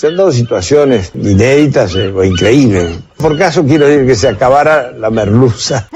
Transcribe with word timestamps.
Se 0.00 0.06
han 0.06 0.16
dado 0.16 0.32
situaciones 0.32 1.12
inéditas 1.14 1.94
eh, 1.94 2.08
o 2.08 2.24
increíbles. 2.24 3.00
Por 3.18 3.36
caso 3.36 3.66
quiero 3.66 3.86
decir 3.86 4.06
que 4.06 4.14
se 4.14 4.28
acabara 4.28 4.92
la 4.92 5.10
merluza. 5.10 5.90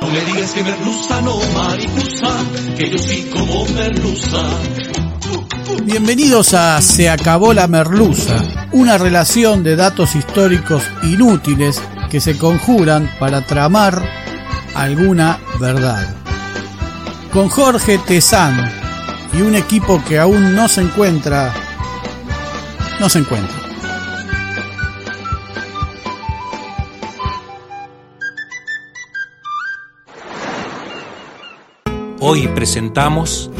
No 0.00 0.08
me 0.08 0.20
digas 0.22 0.50
que 0.50 0.64
merluza 0.64 1.20
no 1.20 1.38
mariposa, 1.54 2.36
que 2.76 2.90
yo 2.90 2.98
sí 2.98 3.30
como 3.32 3.64
merluza. 3.66 4.42
Bienvenidos 5.84 6.52
a 6.52 6.82
Se 6.82 7.08
acabó 7.08 7.54
la 7.54 7.68
merluza, 7.68 8.42
una 8.72 8.98
relación 8.98 9.62
de 9.62 9.76
datos 9.76 10.16
históricos 10.16 10.82
inútiles 11.04 11.80
que 12.10 12.20
se 12.20 12.36
conjuran 12.36 13.08
para 13.20 13.46
tramar 13.46 14.02
alguna 14.74 15.38
verdad. 15.60 16.12
Con 17.32 17.48
Jorge 17.48 17.98
Tezán 17.98 18.68
y 19.32 19.42
un 19.42 19.54
equipo 19.54 20.02
que 20.08 20.18
aún 20.18 20.56
no 20.56 20.66
se 20.66 20.80
encuentra, 20.80 21.54
no 23.00 23.08
se 23.08 23.20
encuentra. 23.20 23.56
Hoy 32.20 32.48
presentamos 32.48 33.50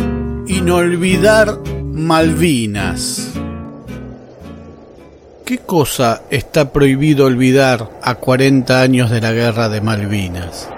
Inolvidar 0.46 1.60
Malvinas. 1.92 3.30
¿Qué 5.44 5.58
cosa 5.58 6.22
está 6.30 6.72
prohibido 6.72 7.26
olvidar 7.26 7.90
a 8.02 8.16
40 8.16 8.82
años 8.82 9.10
de 9.10 9.20
la 9.20 9.32
guerra 9.32 9.68
de 9.68 9.80
Malvinas? 9.80 10.68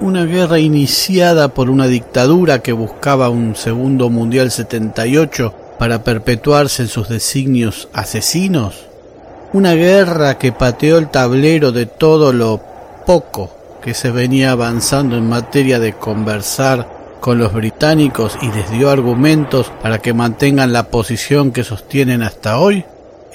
Una 0.00 0.24
guerra 0.24 0.58
iniciada 0.58 1.48
por 1.48 1.68
una 1.68 1.86
dictadura 1.86 2.62
que 2.62 2.72
buscaba 2.72 3.28
un 3.28 3.56
segundo 3.56 4.08
mundial 4.08 4.50
78 4.50 5.65
para 5.78 6.04
perpetuarse 6.04 6.82
en 6.82 6.88
sus 6.88 7.08
designios 7.08 7.88
asesinos. 7.92 8.86
Una 9.52 9.74
guerra 9.74 10.38
que 10.38 10.52
pateó 10.52 10.98
el 10.98 11.08
tablero 11.08 11.72
de 11.72 11.86
todo 11.86 12.32
lo 12.32 12.60
poco 13.06 13.50
que 13.82 13.94
se 13.94 14.10
venía 14.10 14.50
avanzando 14.50 15.16
en 15.16 15.28
materia 15.28 15.78
de 15.78 15.94
conversar 15.94 16.88
con 17.20 17.38
los 17.38 17.52
británicos 17.52 18.36
y 18.42 18.50
les 18.52 18.70
dio 18.70 18.90
argumentos 18.90 19.72
para 19.82 19.98
que 19.98 20.12
mantengan 20.12 20.72
la 20.72 20.84
posición 20.84 21.52
que 21.52 21.64
sostienen 21.64 22.22
hasta 22.22 22.58
hoy? 22.58 22.84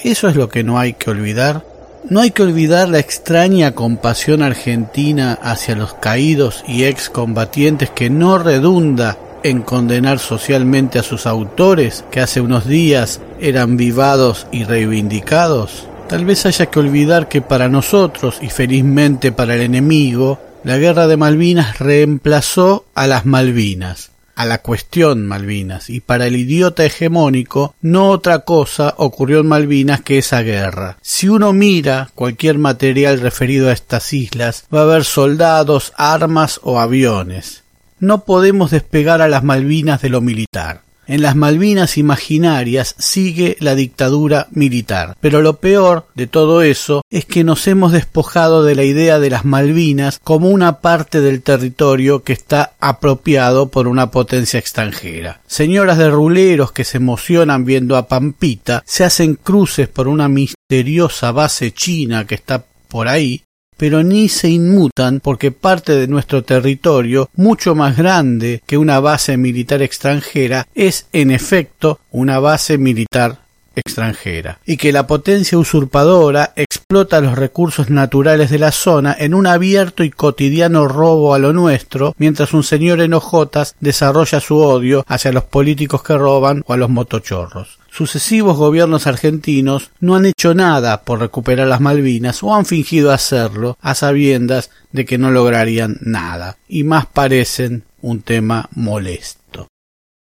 Eso 0.03 0.28
es 0.28 0.35
lo 0.35 0.50
que 0.50 0.63
no 0.63 0.80
hay 0.80 0.94
que 0.94 1.09
olvidar. 1.09 1.63
No 2.09 2.22
hay 2.22 2.31
que 2.31 2.41
olvidar 2.41 2.90
la 2.90 3.00
extraña 3.00 3.74
compasión 3.74 4.41
argentina 4.41 5.38
hacia 5.41 5.75
los 5.75 5.94
caídos 5.94 6.63
y 6.68 6.85
excombatientes 6.85 7.90
que 7.91 8.09
no 8.09 8.40
redunda 8.40 9.18
en 9.44 9.62
condenar 9.62 10.19
socialmente 10.19 11.00
a 11.00 11.03
sus 11.03 11.25
autores 11.25 12.03
que 12.12 12.19
hace 12.19 12.41
unos 12.41 12.68
días 12.68 13.22
eran 13.40 13.78
vivados 13.78 14.47
y 14.52 14.63
reivindicados. 14.63 15.88
Tal 16.07 16.25
vez 16.25 16.46
haya 16.46 16.66
que 16.66 16.79
olvidar 16.79 17.29
que 17.29 17.41
para 17.41 17.69
nosotros 17.69 18.40
y 18.41 18.50
felizmente 18.50 19.31
para 19.31 19.56
el 19.56 19.62
enemigo, 19.62 20.40
la 20.63 20.78
guerra 20.78 21.07
de 21.07 21.18
Malvinas 21.18 21.80
reemplazó 21.80 22.85
a 22.94 23.07
las 23.07 23.25
Malvinas, 23.25 24.12
a 24.35 24.46
la 24.46 24.62
cuestión 24.62 25.25
Malvinas, 25.25 25.90
y 25.90 26.01
para 26.01 26.28
el 26.28 26.35
idiota 26.35 26.85
hegemónico 26.85 27.75
no 27.81 28.09
otra 28.09 28.40
cosa 28.40 28.94
ocurrió 28.97 29.40
en 29.40 29.47
Malvinas 29.47 30.01
que 30.01 30.18
esa 30.18 30.41
guerra. 30.41 30.97
Si 31.01 31.30
uno 31.30 31.53
mira 31.53 32.09
cualquier 32.13 32.57
material 32.57 33.22
referido 33.22 33.69
a 33.69 33.74
estas 33.74 34.12
islas, 34.13 34.66
va 34.74 34.81
a 34.81 34.85
ver 34.85 35.06
soldados, 35.06 35.94
armas 35.96 36.59
o 36.63 36.80
aviones. 36.80 37.63
No 38.01 38.25
podemos 38.25 38.72
despegar 38.72 39.22
a 39.22 39.28
las 39.28 39.44
Malvinas 39.44 40.01
de 40.01 40.09
lo 40.09 40.22
militar. 40.22 40.81
En 41.06 41.22
las 41.22 41.35
Malvinas 41.35 42.00
imaginarias 42.00 42.95
sigue 42.97 43.57
la 43.59 43.75
dictadura 43.75 44.47
militar. 44.50 45.16
Pero 45.22 45.44
lo 45.44 45.57
peor 45.57 46.07
de 46.16 46.25
todo 46.25 46.63
eso 46.63 47.03
es 47.12 47.25
que 47.25 47.44
nos 47.44 47.67
hemos 47.67 47.91
despojado 47.91 48.63
de 48.63 48.73
la 48.73 48.84
idea 48.85 49.19
de 49.19 49.29
las 49.29 49.45
Malvinas 49.45 50.19
como 50.23 50.50
una 50.50 50.79
parte 50.79 51.22
del 51.22 51.44
territorio 51.44 52.23
que 52.23 52.34
está 52.34 52.73
apropiado 52.79 53.69
por 53.69 53.88
una 53.88 54.09
potencia 54.09 54.59
extranjera. 54.59 55.41
Señoras 55.45 56.00
de 56.00 56.09
ruleros 56.09 56.72
que 56.72 56.85
se 56.85 56.97
emocionan 56.97 57.66
viendo 57.66 57.97
a 57.97 58.07
Pampita 58.07 58.81
se 58.83 59.03
hacen 59.03 59.35
cruces 59.35 59.88
por 59.88 60.07
una 60.07 60.28
misteriosa 60.28 61.31
base 61.31 61.72
china 61.72 62.25
que 62.25 62.33
está 62.33 62.66
por 62.88 63.07
ahí 63.07 63.44
pero 63.81 64.03
ni 64.03 64.30
se 64.30 64.47
inmutan 64.47 65.22
porque 65.22 65.52
parte 65.52 65.96
de 65.96 66.08
nuestro 66.08 66.44
territorio, 66.44 67.31
mucho 67.34 67.74
más 67.74 67.97
grande 67.97 68.62
que 68.68 68.78
una 68.78 69.00
base 69.00 69.38
militar 69.38 69.81
extranjera, 69.81 70.68
es 70.75 71.08
en 71.14 71.31
efecto 71.31 72.00
una 72.12 72.38
base 72.38 72.78
militar 72.78 73.41
extranjera, 73.75 74.59
y 74.65 74.77
que 74.77 74.91
la 74.91 75.07
potencia 75.07 75.57
usurpadora 75.57 76.53
explota 76.55 77.21
los 77.21 77.37
recursos 77.37 77.89
naturales 77.89 78.49
de 78.49 78.59
la 78.59 78.71
zona 78.71 79.15
en 79.17 79.33
un 79.33 79.47
abierto 79.47 80.03
y 80.03 80.09
cotidiano 80.09 80.87
robo 80.87 81.33
a 81.33 81.39
lo 81.39 81.53
nuestro, 81.53 82.13
mientras 82.17 82.53
un 82.53 82.63
señor 82.63 83.01
enojotas 83.01 83.75
desarrolla 83.79 84.39
su 84.39 84.57
odio 84.57 85.03
hacia 85.07 85.31
los 85.31 85.45
políticos 85.45 86.03
que 86.03 86.18
roban 86.18 86.63
o 86.65 86.73
a 86.73 86.77
los 86.77 86.89
motochorros 86.89 87.81
sucesivos 87.91 88.57
gobiernos 88.57 89.06
argentinos 89.06 89.91
no 90.00 90.15
han 90.15 90.25
hecho 90.25 90.56
nada 90.56 91.03
por 91.03 91.19
recuperar 91.19 91.67
las 91.67 91.81
Malvinas 91.81 92.41
o 92.41 92.56
han 92.56 92.65
fingido 92.65 93.12
hacerlo 93.12 93.77
a 93.81 93.94
sabiendas 93.94 94.71
de 94.91 95.06
que 95.06 95.17
no 95.17 95.29
lograrían 95.29 95.97
nada 96.01 96.57
y 96.67 96.83
más 96.83 97.06
parecen 97.06 97.83
un 98.01 98.21
tema 98.21 98.69
molesto. 98.74 99.67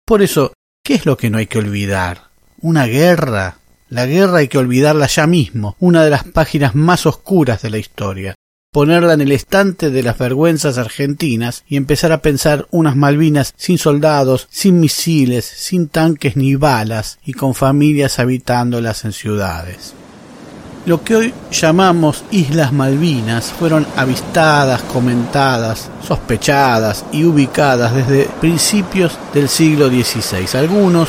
Por 0.04 0.22
eso, 0.22 0.52
¿qué 0.84 0.94
es 0.94 1.06
lo 1.06 1.16
que 1.16 1.30
no 1.30 1.38
hay 1.38 1.46
que 1.46 1.58
olvidar? 1.58 2.25
Una 2.60 2.86
guerra. 2.86 3.58
La 3.88 4.06
guerra 4.06 4.38
hay 4.38 4.48
que 4.48 4.58
olvidarla 4.58 5.06
ya 5.06 5.26
mismo, 5.26 5.76
una 5.78 6.02
de 6.02 6.10
las 6.10 6.24
páginas 6.24 6.74
más 6.74 7.06
oscuras 7.06 7.62
de 7.62 7.70
la 7.70 7.78
historia 7.78 8.34
ponerla 8.76 9.14
en 9.14 9.22
el 9.22 9.32
estante 9.32 9.90
de 9.90 10.02
las 10.02 10.18
vergüenzas 10.18 10.76
argentinas 10.76 11.64
y 11.66 11.78
empezar 11.78 12.12
a 12.12 12.20
pensar 12.20 12.66
unas 12.70 12.94
Malvinas 12.94 13.54
sin 13.56 13.78
soldados, 13.78 14.48
sin 14.50 14.80
misiles, 14.80 15.46
sin 15.46 15.88
tanques 15.88 16.36
ni 16.36 16.56
balas 16.56 17.18
y 17.24 17.32
con 17.32 17.54
familias 17.54 18.18
habitándolas 18.18 19.06
en 19.06 19.14
ciudades. 19.14 19.94
Lo 20.84 21.02
que 21.02 21.16
hoy 21.16 21.34
llamamos 21.50 22.22
Islas 22.30 22.70
Malvinas 22.70 23.46
fueron 23.46 23.86
avistadas, 23.96 24.82
comentadas, 24.82 25.90
sospechadas 26.06 27.06
y 27.12 27.24
ubicadas 27.24 27.94
desde 27.94 28.28
principios 28.42 29.18
del 29.32 29.48
siglo 29.48 29.88
XVI. 29.88 30.58
Algunos 30.58 31.08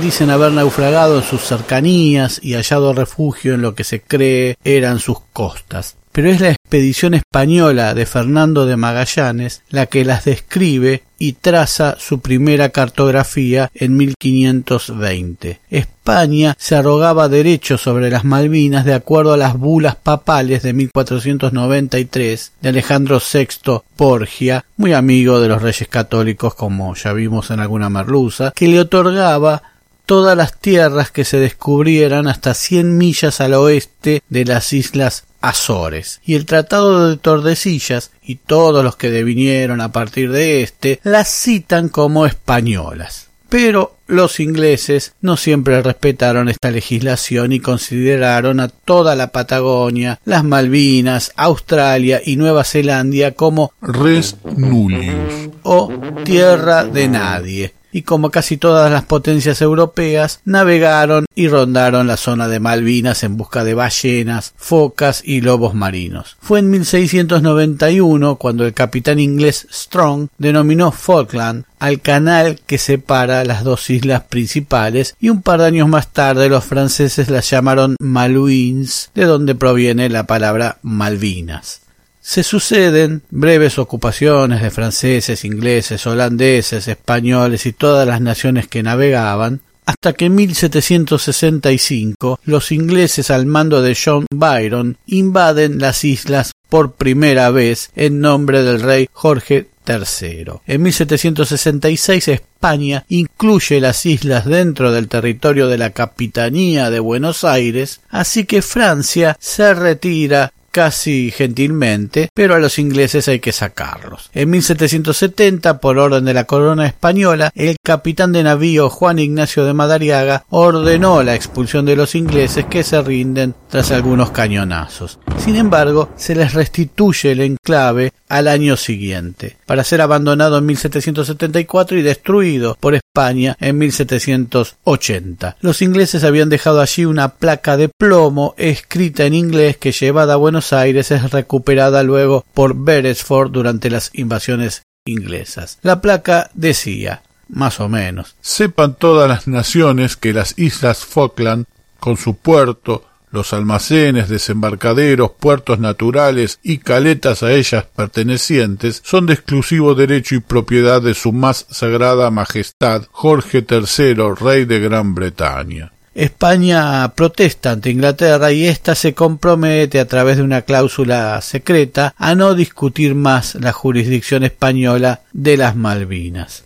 dicen 0.00 0.30
haber 0.30 0.52
naufragado 0.52 1.18
en 1.18 1.24
sus 1.24 1.42
cercanías 1.42 2.40
y 2.42 2.54
hallado 2.54 2.92
refugio 2.92 3.54
en 3.54 3.62
lo 3.62 3.74
que 3.74 3.84
se 3.84 4.00
cree 4.00 4.56
eran 4.64 4.98
sus 4.98 5.18
costas 5.32 5.96
pero 6.14 6.30
es 6.30 6.40
la 6.40 6.50
expedición 6.50 7.14
española 7.14 7.92
de 7.92 8.06
Fernando 8.06 8.66
de 8.66 8.76
Magallanes 8.76 9.62
la 9.68 9.86
que 9.86 10.04
las 10.04 10.24
describe 10.24 11.02
y 11.18 11.32
traza 11.32 11.96
su 11.98 12.20
primera 12.20 12.68
cartografía 12.68 13.68
en 13.74 13.96
1520. 13.96 15.58
España 15.70 16.54
se 16.56 16.76
arrogaba 16.76 17.28
derechos 17.28 17.80
sobre 17.80 18.10
las 18.10 18.24
Malvinas 18.24 18.84
de 18.84 18.94
acuerdo 18.94 19.32
a 19.32 19.36
las 19.36 19.58
bulas 19.58 19.96
papales 19.96 20.62
de 20.62 20.72
1493 20.72 22.52
de 22.60 22.68
Alejandro 22.68 23.18
VI 23.18 23.80
Borgia, 23.98 24.64
muy 24.76 24.92
amigo 24.92 25.40
de 25.40 25.48
los 25.48 25.62
reyes 25.62 25.88
católicos 25.88 26.54
como 26.54 26.94
ya 26.94 27.12
vimos 27.12 27.50
en 27.50 27.58
alguna 27.58 27.90
merluza, 27.90 28.52
que 28.54 28.68
le 28.68 28.78
otorgaba 28.78 29.73
todas 30.06 30.36
las 30.36 30.58
tierras 30.58 31.10
que 31.10 31.24
se 31.24 31.38
descubrieran 31.38 32.28
hasta 32.28 32.54
cien 32.54 32.96
millas 32.98 33.40
al 33.40 33.54
oeste 33.54 34.22
de 34.28 34.44
las 34.44 34.72
islas 34.72 35.24
Azores. 35.40 36.20
Y 36.24 36.36
el 36.36 36.46
Tratado 36.46 37.10
de 37.10 37.18
Tordesillas 37.18 38.12
y 38.22 38.36
todos 38.36 38.82
los 38.82 38.96
que 38.96 39.10
devinieron 39.10 39.82
a 39.82 39.92
partir 39.92 40.32
de 40.32 40.62
este 40.62 41.00
las 41.02 41.28
citan 41.28 41.90
como 41.90 42.24
españolas. 42.24 43.28
Pero 43.50 43.94
los 44.06 44.40
ingleses 44.40 45.12
no 45.20 45.36
siempre 45.36 45.80
respetaron 45.82 46.48
esta 46.48 46.70
legislación 46.70 47.52
y 47.52 47.60
consideraron 47.60 48.58
a 48.58 48.68
toda 48.68 49.14
la 49.14 49.32
Patagonia, 49.32 50.18
las 50.24 50.44
Malvinas, 50.44 51.32
Australia 51.36 52.20
y 52.24 52.36
Nueva 52.36 52.64
Zelanda 52.64 53.32
como 53.32 53.72
res 53.80 54.36
nullius 54.56 55.50
o 55.62 55.92
tierra 56.24 56.84
de 56.84 57.08
nadie, 57.08 57.74
y 57.94 58.02
como 58.02 58.30
casi 58.30 58.56
todas 58.56 58.90
las 58.90 59.04
potencias 59.04 59.62
europeas, 59.62 60.40
navegaron 60.44 61.26
y 61.36 61.46
rondaron 61.46 62.08
la 62.08 62.16
zona 62.16 62.48
de 62.48 62.58
Malvinas 62.58 63.22
en 63.22 63.36
busca 63.36 63.62
de 63.62 63.74
ballenas, 63.74 64.52
focas 64.56 65.22
y 65.24 65.40
lobos 65.40 65.74
marinos. 65.74 66.36
Fue 66.40 66.58
en 66.58 66.70
1691 66.70 68.34
cuando 68.34 68.66
el 68.66 68.74
capitán 68.74 69.20
inglés 69.20 69.68
Strong 69.72 70.26
denominó 70.38 70.90
Falkland 70.90 71.66
al 71.78 72.00
canal 72.00 72.60
que 72.66 72.78
separa 72.78 73.44
las 73.44 73.62
dos 73.62 73.88
islas 73.90 74.24
principales 74.24 75.14
y 75.20 75.28
un 75.28 75.40
par 75.40 75.60
de 75.60 75.66
años 75.66 75.88
más 75.88 76.08
tarde 76.08 76.48
los 76.48 76.64
franceses 76.64 77.30
las 77.30 77.48
llamaron 77.48 77.94
Malouines, 78.00 79.10
de 79.14 79.24
donde 79.24 79.54
proviene 79.54 80.08
la 80.08 80.24
palabra 80.24 80.78
Malvinas. 80.82 81.83
Se 82.26 82.42
suceden 82.42 83.22
breves 83.28 83.78
ocupaciones 83.78 84.62
de 84.62 84.70
franceses, 84.70 85.44
ingleses, 85.44 86.06
holandeses, 86.06 86.88
españoles 86.88 87.66
y 87.66 87.74
todas 87.74 88.08
las 88.08 88.22
naciones 88.22 88.66
que 88.66 88.82
navegaban, 88.82 89.60
hasta 89.84 90.14
que 90.14 90.24
en 90.24 90.34
1765 90.34 92.40
los 92.44 92.72
ingleses 92.72 93.30
al 93.30 93.44
mando 93.44 93.82
de 93.82 93.94
John 93.94 94.24
Byron 94.34 94.96
invaden 95.04 95.78
las 95.78 96.02
islas 96.02 96.52
por 96.70 96.94
primera 96.94 97.50
vez 97.50 97.90
en 97.94 98.20
nombre 98.20 98.62
del 98.62 98.80
rey 98.80 99.06
Jorge 99.12 99.68
III. 99.86 100.46
En 100.66 100.82
1766 100.82 102.28
España 102.28 103.04
incluye 103.10 103.82
las 103.82 104.06
islas 104.06 104.46
dentro 104.46 104.92
del 104.92 105.08
territorio 105.08 105.68
de 105.68 105.76
la 105.76 105.90
Capitanía 105.90 106.88
de 106.88 107.00
Buenos 107.00 107.44
Aires, 107.44 108.00
así 108.08 108.46
que 108.46 108.62
Francia 108.62 109.36
se 109.38 109.74
retira 109.74 110.54
casi 110.74 111.30
gentilmente, 111.30 112.30
pero 112.34 112.56
a 112.56 112.58
los 112.58 112.80
ingleses 112.80 113.28
hay 113.28 113.38
que 113.38 113.52
sacarlos. 113.52 114.28
En 114.34 114.50
1770, 114.50 115.78
por 115.78 115.98
orden 115.98 116.24
de 116.24 116.34
la 116.34 116.46
corona 116.46 116.84
española, 116.84 117.52
el 117.54 117.76
capitán 117.80 118.32
de 118.32 118.42
navío 118.42 118.90
Juan 118.90 119.20
Ignacio 119.20 119.64
de 119.64 119.72
Madariaga 119.72 120.44
ordenó 120.50 121.22
la 121.22 121.36
expulsión 121.36 121.86
de 121.86 121.94
los 121.94 122.16
ingleses 122.16 122.64
que 122.64 122.82
se 122.82 123.00
rinden 123.00 123.54
tras 123.70 123.92
algunos 123.92 124.32
cañonazos. 124.32 125.20
Sin 125.38 125.54
embargo, 125.54 126.08
se 126.16 126.34
les 126.34 126.54
restituye 126.54 127.30
el 127.30 127.42
enclave 127.42 128.12
al 128.34 128.48
año 128.48 128.76
siguiente, 128.76 129.56
para 129.64 129.84
ser 129.84 130.00
abandonado 130.00 130.58
en 130.58 130.66
1774 130.66 131.98
y 131.98 132.02
destruido 132.02 132.76
por 132.80 132.96
España 132.96 133.56
en 133.60 133.78
1780. 133.78 135.56
Los 135.60 135.82
ingleses 135.82 136.24
habían 136.24 136.48
dejado 136.48 136.80
allí 136.80 137.04
una 137.04 137.28
placa 137.36 137.76
de 137.76 137.88
plomo 137.88 138.56
escrita 138.58 139.24
en 139.24 139.34
inglés 139.34 139.76
que 139.76 139.92
llevada 139.92 140.34
a 140.34 140.38
Buenos 140.38 140.72
Aires 140.72 141.12
es 141.12 141.30
recuperada 141.30 142.02
luego 142.02 142.44
por 142.54 142.74
Beresford 142.74 143.52
durante 143.52 143.88
las 143.88 144.10
invasiones 144.14 144.82
inglesas. 145.06 145.78
La 145.82 146.00
placa 146.00 146.50
decía 146.54 147.22
más 147.48 147.78
o 147.78 147.88
menos. 147.88 148.34
Sepan 148.40 148.96
todas 148.96 149.28
las 149.28 149.46
naciones 149.46 150.16
que 150.16 150.32
las 150.32 150.58
islas 150.58 151.04
Falkland, 151.04 151.66
con 152.00 152.16
su 152.16 152.34
puerto, 152.34 153.04
los 153.34 153.52
almacenes, 153.52 154.28
desembarcaderos, 154.28 155.32
puertos 155.38 155.78
naturales 155.78 156.58
y 156.62 156.78
caletas 156.78 157.42
a 157.42 157.52
ellas 157.52 157.84
pertenecientes 157.94 159.02
son 159.04 159.26
de 159.26 159.34
exclusivo 159.34 159.94
derecho 159.94 160.36
y 160.36 160.40
propiedad 160.40 161.02
de 161.02 161.14
su 161.14 161.32
más 161.32 161.66
sagrada 161.70 162.30
majestad 162.30 163.02
Jorge 163.10 163.64
III, 163.68 164.14
rey 164.40 164.64
de 164.64 164.80
Gran 164.80 165.14
Bretaña. 165.14 165.92
España 166.14 167.12
protesta 167.16 167.72
ante 167.72 167.90
Inglaterra 167.90 168.52
y 168.52 168.66
ésta 168.66 168.94
se 168.94 169.14
compromete 169.14 169.98
a 169.98 170.06
través 170.06 170.36
de 170.36 170.44
una 170.44 170.62
cláusula 170.62 171.40
secreta 171.40 172.14
a 172.16 172.36
no 172.36 172.54
discutir 172.54 173.16
más 173.16 173.56
la 173.56 173.72
jurisdicción 173.72 174.44
española 174.44 175.22
de 175.32 175.56
las 175.56 175.74
Malvinas. 175.74 176.64